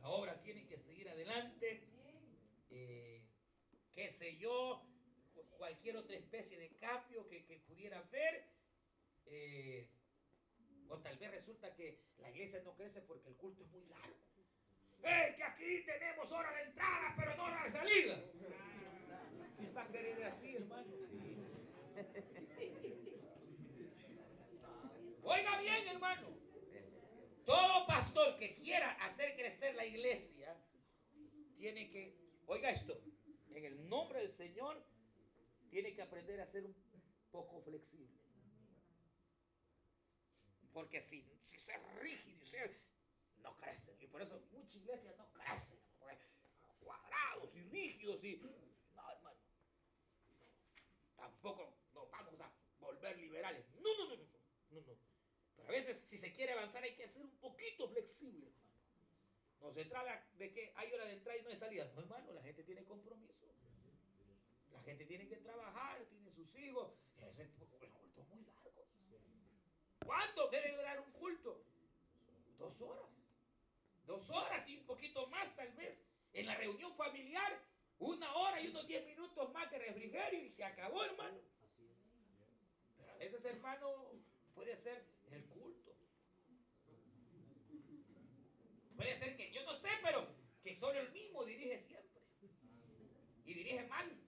[0.01, 1.87] La obra tiene que seguir adelante.
[2.69, 3.25] Eh,
[3.93, 4.83] qué sé yo,
[5.33, 8.47] cu- cualquier otra especie de cambio que, que pudiera haber.
[9.25, 9.89] eh,
[10.89, 14.15] o tal vez resulta que la iglesia no crece porque el culto es muy largo.
[15.03, 18.21] ¡Eh, que aquí tenemos hora de entrada, pero no hora de salida!
[19.63, 20.91] ¿Quién va a querer así, hermano?
[25.23, 26.27] Oiga bien, hermano.
[27.45, 30.53] Todo pastor que quiera hacer crecer la iglesia
[31.55, 32.13] tiene que,
[32.45, 33.01] oiga esto,
[33.51, 34.83] en el nombre del Señor,
[35.69, 36.75] tiene que aprender a ser un
[37.31, 38.19] poco flexible.
[40.73, 42.33] Porque si, si se rígido
[43.37, 43.95] no crecen.
[44.01, 45.79] Y por eso muchas iglesias no crecen.
[46.81, 48.41] Cuadrados y rígidos y...
[51.43, 53.65] Tampoco nos vamos a volver liberales.
[53.81, 54.23] No, no, no, no.
[54.23, 54.81] no.
[55.57, 58.71] Pero a veces si se quiere avanzar hay que ser un poquito flexible, hermano.
[59.59, 61.91] No se trata de que hay hora de entrada y no hay salida.
[61.95, 63.45] No, hermano, la gente tiene compromiso.
[64.71, 66.93] La gente tiene que trabajar, tiene sus hijos.
[67.17, 68.87] Ese, es muy largo.
[70.05, 71.61] ¿Cuánto debe durar un culto?
[72.57, 73.21] Dos horas.
[74.05, 76.01] Dos horas y un poquito más tal vez.
[76.31, 77.61] En la reunión familiar,
[77.99, 81.39] una hora y unos diez minutos más de refrigerio y se acabó, hermano.
[82.97, 84.11] Pero a veces, hermano,
[84.53, 85.95] puede ser el culto.
[88.95, 90.27] Puede ser que, yo no sé, pero
[90.61, 92.21] que solo el mismo dirige siempre.
[93.45, 94.19] Y dirige mal.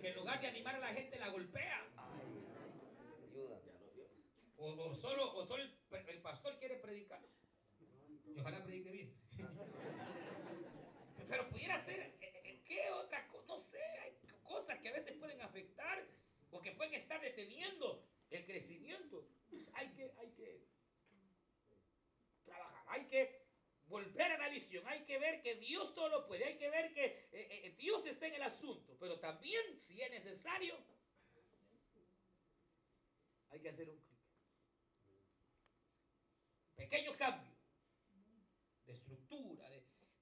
[0.00, 1.86] Que en lugar de animar a la gente la golpea.
[3.28, 3.60] Ayuda.
[4.56, 7.20] O, o solo, o solo el, el pastor quiere predicar.
[8.34, 9.14] Y ojalá predique bien.
[11.28, 13.48] Pero pudiera ser, eh, eh, ¿qué otras cosas?
[13.48, 16.04] No sé, hay cosas que a veces pueden afectar
[16.50, 19.28] o que pueden estar deteniendo el crecimiento.
[19.48, 20.66] Pues hay que, hay que
[22.44, 23.50] trabajar, hay que
[23.90, 26.92] volver a la visión, hay que ver que Dios todo lo puede, hay que ver
[26.94, 30.78] que eh, eh, Dios está en el asunto, pero también, si es necesario,
[33.50, 34.10] hay que hacer un clic.
[36.76, 37.49] Estructura, de,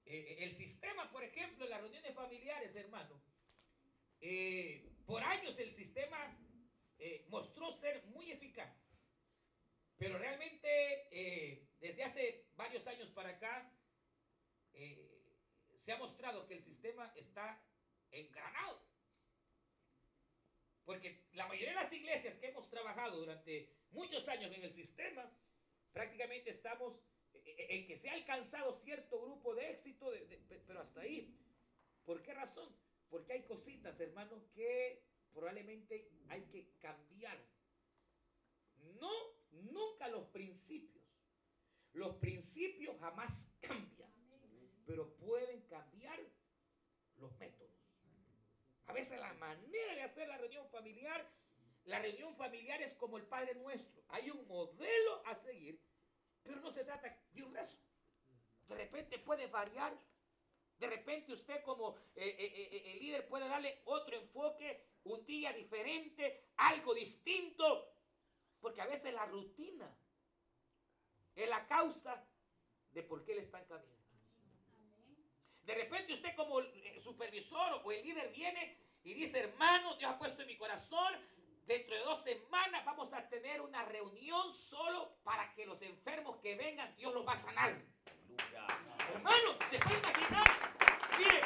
[0.09, 3.21] eh, el sistema, por ejemplo, en las reuniones familiares, hermano,
[4.19, 6.17] eh, por años el sistema
[6.97, 8.89] eh, mostró ser muy eficaz.
[9.97, 13.71] Pero realmente eh, desde hace varios años para acá
[14.73, 15.37] eh,
[15.77, 17.61] se ha mostrado que el sistema está
[18.11, 18.81] engranado.
[20.85, 25.31] Porque la mayoría de las iglesias que hemos trabajado durante muchos años en el sistema,
[25.93, 30.37] prácticamente estamos eh, eh, en que se ha alcanzado cierto grupo de éxito, de- de-
[30.37, 31.35] pe- pero hasta ahí.
[32.05, 32.73] ¿Por qué razón?
[33.09, 37.37] Porque hay cositas, hermanos, que probablemente hay que cambiar.
[38.99, 39.11] No,
[39.51, 41.21] nunca los principios.
[41.93, 44.11] Los principios jamás cambian,
[44.85, 46.19] pero pueden cambiar
[47.17, 47.69] los métodos.
[48.85, 51.27] A veces la manera de hacer la reunión familiar,
[51.85, 54.03] la reunión familiar es como el Padre Nuestro.
[54.09, 55.79] Hay un modelo a seguir,
[56.49, 57.77] pero no se trata de un rezo.
[58.67, 59.95] De repente puede variar.
[60.79, 65.53] De repente usted como eh, eh, eh, el líder puede darle otro enfoque, un día
[65.53, 67.93] diferente, algo distinto.
[68.59, 69.95] Porque a veces la rutina
[71.35, 72.27] es la causa
[72.93, 74.09] de por qué le están cambiando.
[75.61, 76.61] De repente usted como
[76.99, 81.13] supervisor o el líder viene y dice, hermano, Dios ha puesto en mi corazón,
[81.69, 86.55] dentro de dos semanas vamos a tener una reunión solo para que los enfermos que
[86.55, 87.79] vengan, Dios los va a sanar.
[89.13, 90.47] Hermano, ¿se puede imaginar?
[91.19, 91.41] Mire,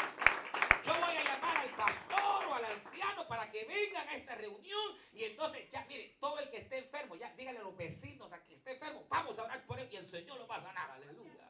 [0.81, 4.97] yo voy a llamar al pastor o al anciano para que vengan a esta reunión
[5.11, 8.41] y entonces ya, mire, todo el que esté enfermo, ya díganle a los vecinos a
[8.45, 10.89] que esté enfermo, vamos a orar por él y el Señor lo va a sanar,
[10.89, 11.49] aleluya.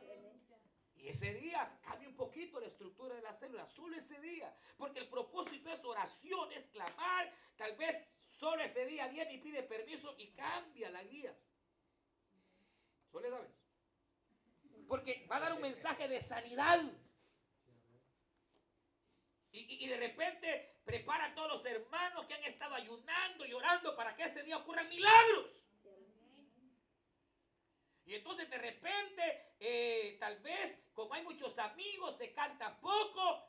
[0.95, 4.99] Y ese día cambia un poquito la estructura de la célula, solo ese día, porque
[4.99, 10.13] el propósito es oración, es clamar, tal vez solo ese día viene y pide permiso
[10.17, 11.33] y cambia la guía.
[13.09, 13.51] ¿Solo sabes?
[14.85, 16.81] Porque va a dar un mensaje de sanidad.
[19.53, 24.13] Y, de repente prepara a todos los hermanos que han estado ayunando y orando para
[24.13, 25.65] que ese día ocurran milagros.
[28.05, 33.41] Y entonces de repente, eh, tal vez, como hay muchos amigos, se canta poco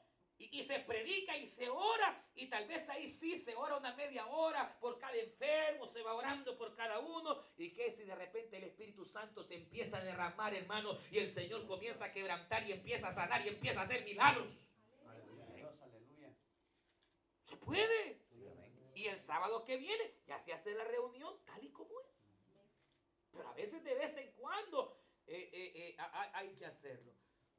[0.53, 2.25] y, se predica y se ora.
[2.35, 6.15] Y tal vez ahí sí se ora una media hora por cada enfermo, se va
[6.15, 7.43] orando por cada uno.
[7.57, 11.31] Y que si de repente el Espíritu Santo se empieza a derramar, hermano, y el
[11.31, 14.67] Señor comienza a quebrantar y empieza a sanar y empieza a hacer milagros.
[15.07, 15.75] Aleluya.
[17.45, 18.25] Se puede.
[18.95, 22.31] Y el sábado que viene ya se hace la reunión tal y como es.
[23.33, 25.97] Pero a veces de vez en cuando eh, eh, eh,
[26.33, 27.13] hay que hacerlo.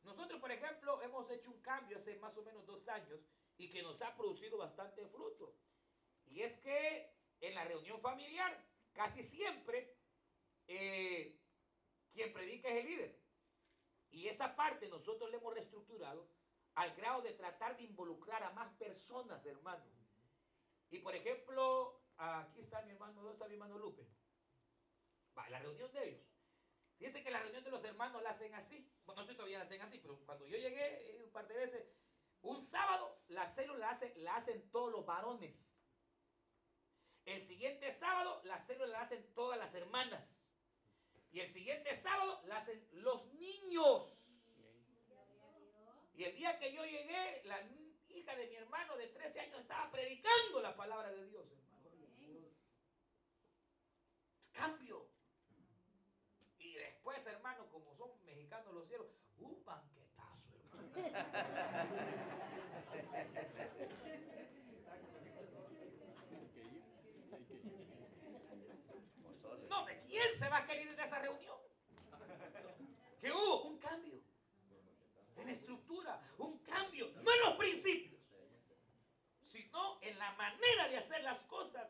[0.06, 3.20] Nosotros, por ejemplo, hemos hecho un cambio hace más o menos dos años
[3.58, 5.56] y que nos ha producido bastante fruto.
[6.28, 9.98] Y es que en la reunión familiar, casi siempre,
[10.68, 11.42] eh,
[12.14, 13.20] quien predica es el líder.
[14.12, 16.30] Y esa parte nosotros le hemos reestructurado
[16.76, 19.86] al grado de tratar de involucrar a más personas, hermano.
[20.92, 24.08] Y por ejemplo, aquí está mi hermano, ¿dónde está mi hermano Lupe?
[25.38, 26.35] Va, la reunión de ellos.
[27.00, 28.90] Dice que la reunión de los hermanos la hacen así.
[29.06, 31.48] Bueno, no sé si todavía la hacen así, pero cuando yo llegué eh, un par
[31.48, 31.86] de veces,
[32.42, 35.80] un sábado la célula la hacen, la hacen todos los varones.
[37.26, 40.48] El siguiente sábado la célula la hacen todas las hermanas.
[41.32, 44.26] Y el siguiente sábado la hacen los niños.
[46.16, 47.62] Y el día que yo llegué, la
[48.08, 51.66] hija de mi hermano de 13 años estaba predicando la palabra de Dios, hermano.
[54.54, 55.05] Cambio.
[57.06, 59.06] Después, hermano, como son mexicanos los cielos,
[59.38, 60.92] un banquetazo, hermano.
[69.70, 71.58] No, ¿de quién se va a querer ir de esa reunión?
[73.22, 74.20] Que hubo un cambio
[75.36, 78.36] en la estructura, un cambio, no en los principios,
[79.44, 81.88] sino en la manera de hacer las cosas.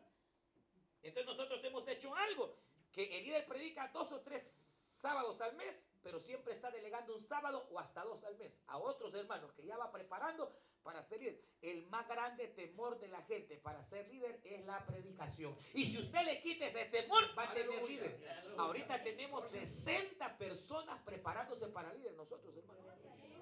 [1.02, 2.58] Entonces nosotros hemos hecho algo,
[2.92, 4.65] que el líder predica dos o tres
[5.06, 8.80] sábados al mes, pero siempre está delegando un sábado o hasta dos al mes a
[8.80, 10.52] otros hermanos que ya va preparando
[10.82, 11.40] para ser líder.
[11.62, 15.56] El más grande temor de la gente para ser líder es la predicación.
[15.76, 18.20] Y si usted le quita ese temor, va a tener líder.
[18.58, 22.84] Ahorita tenemos 60 personas preparándose para líder nosotros, hermanos.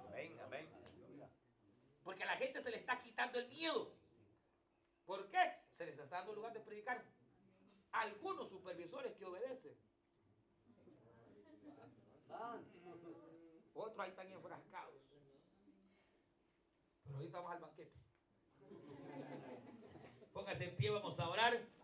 [0.10, 0.70] Amén, amén.
[2.04, 3.90] Porque a la gente se le está quitando el miedo.
[5.06, 5.60] ¿Por qué?
[5.72, 7.02] Se les está dando lugar de predicar.
[7.94, 9.78] Algunos supervisores que obedecen.
[13.74, 14.96] Otros ahí están enfrascados.
[17.04, 18.00] Pero ahorita vamos al banquete.
[20.32, 21.83] Póngase en pie, vamos a orar.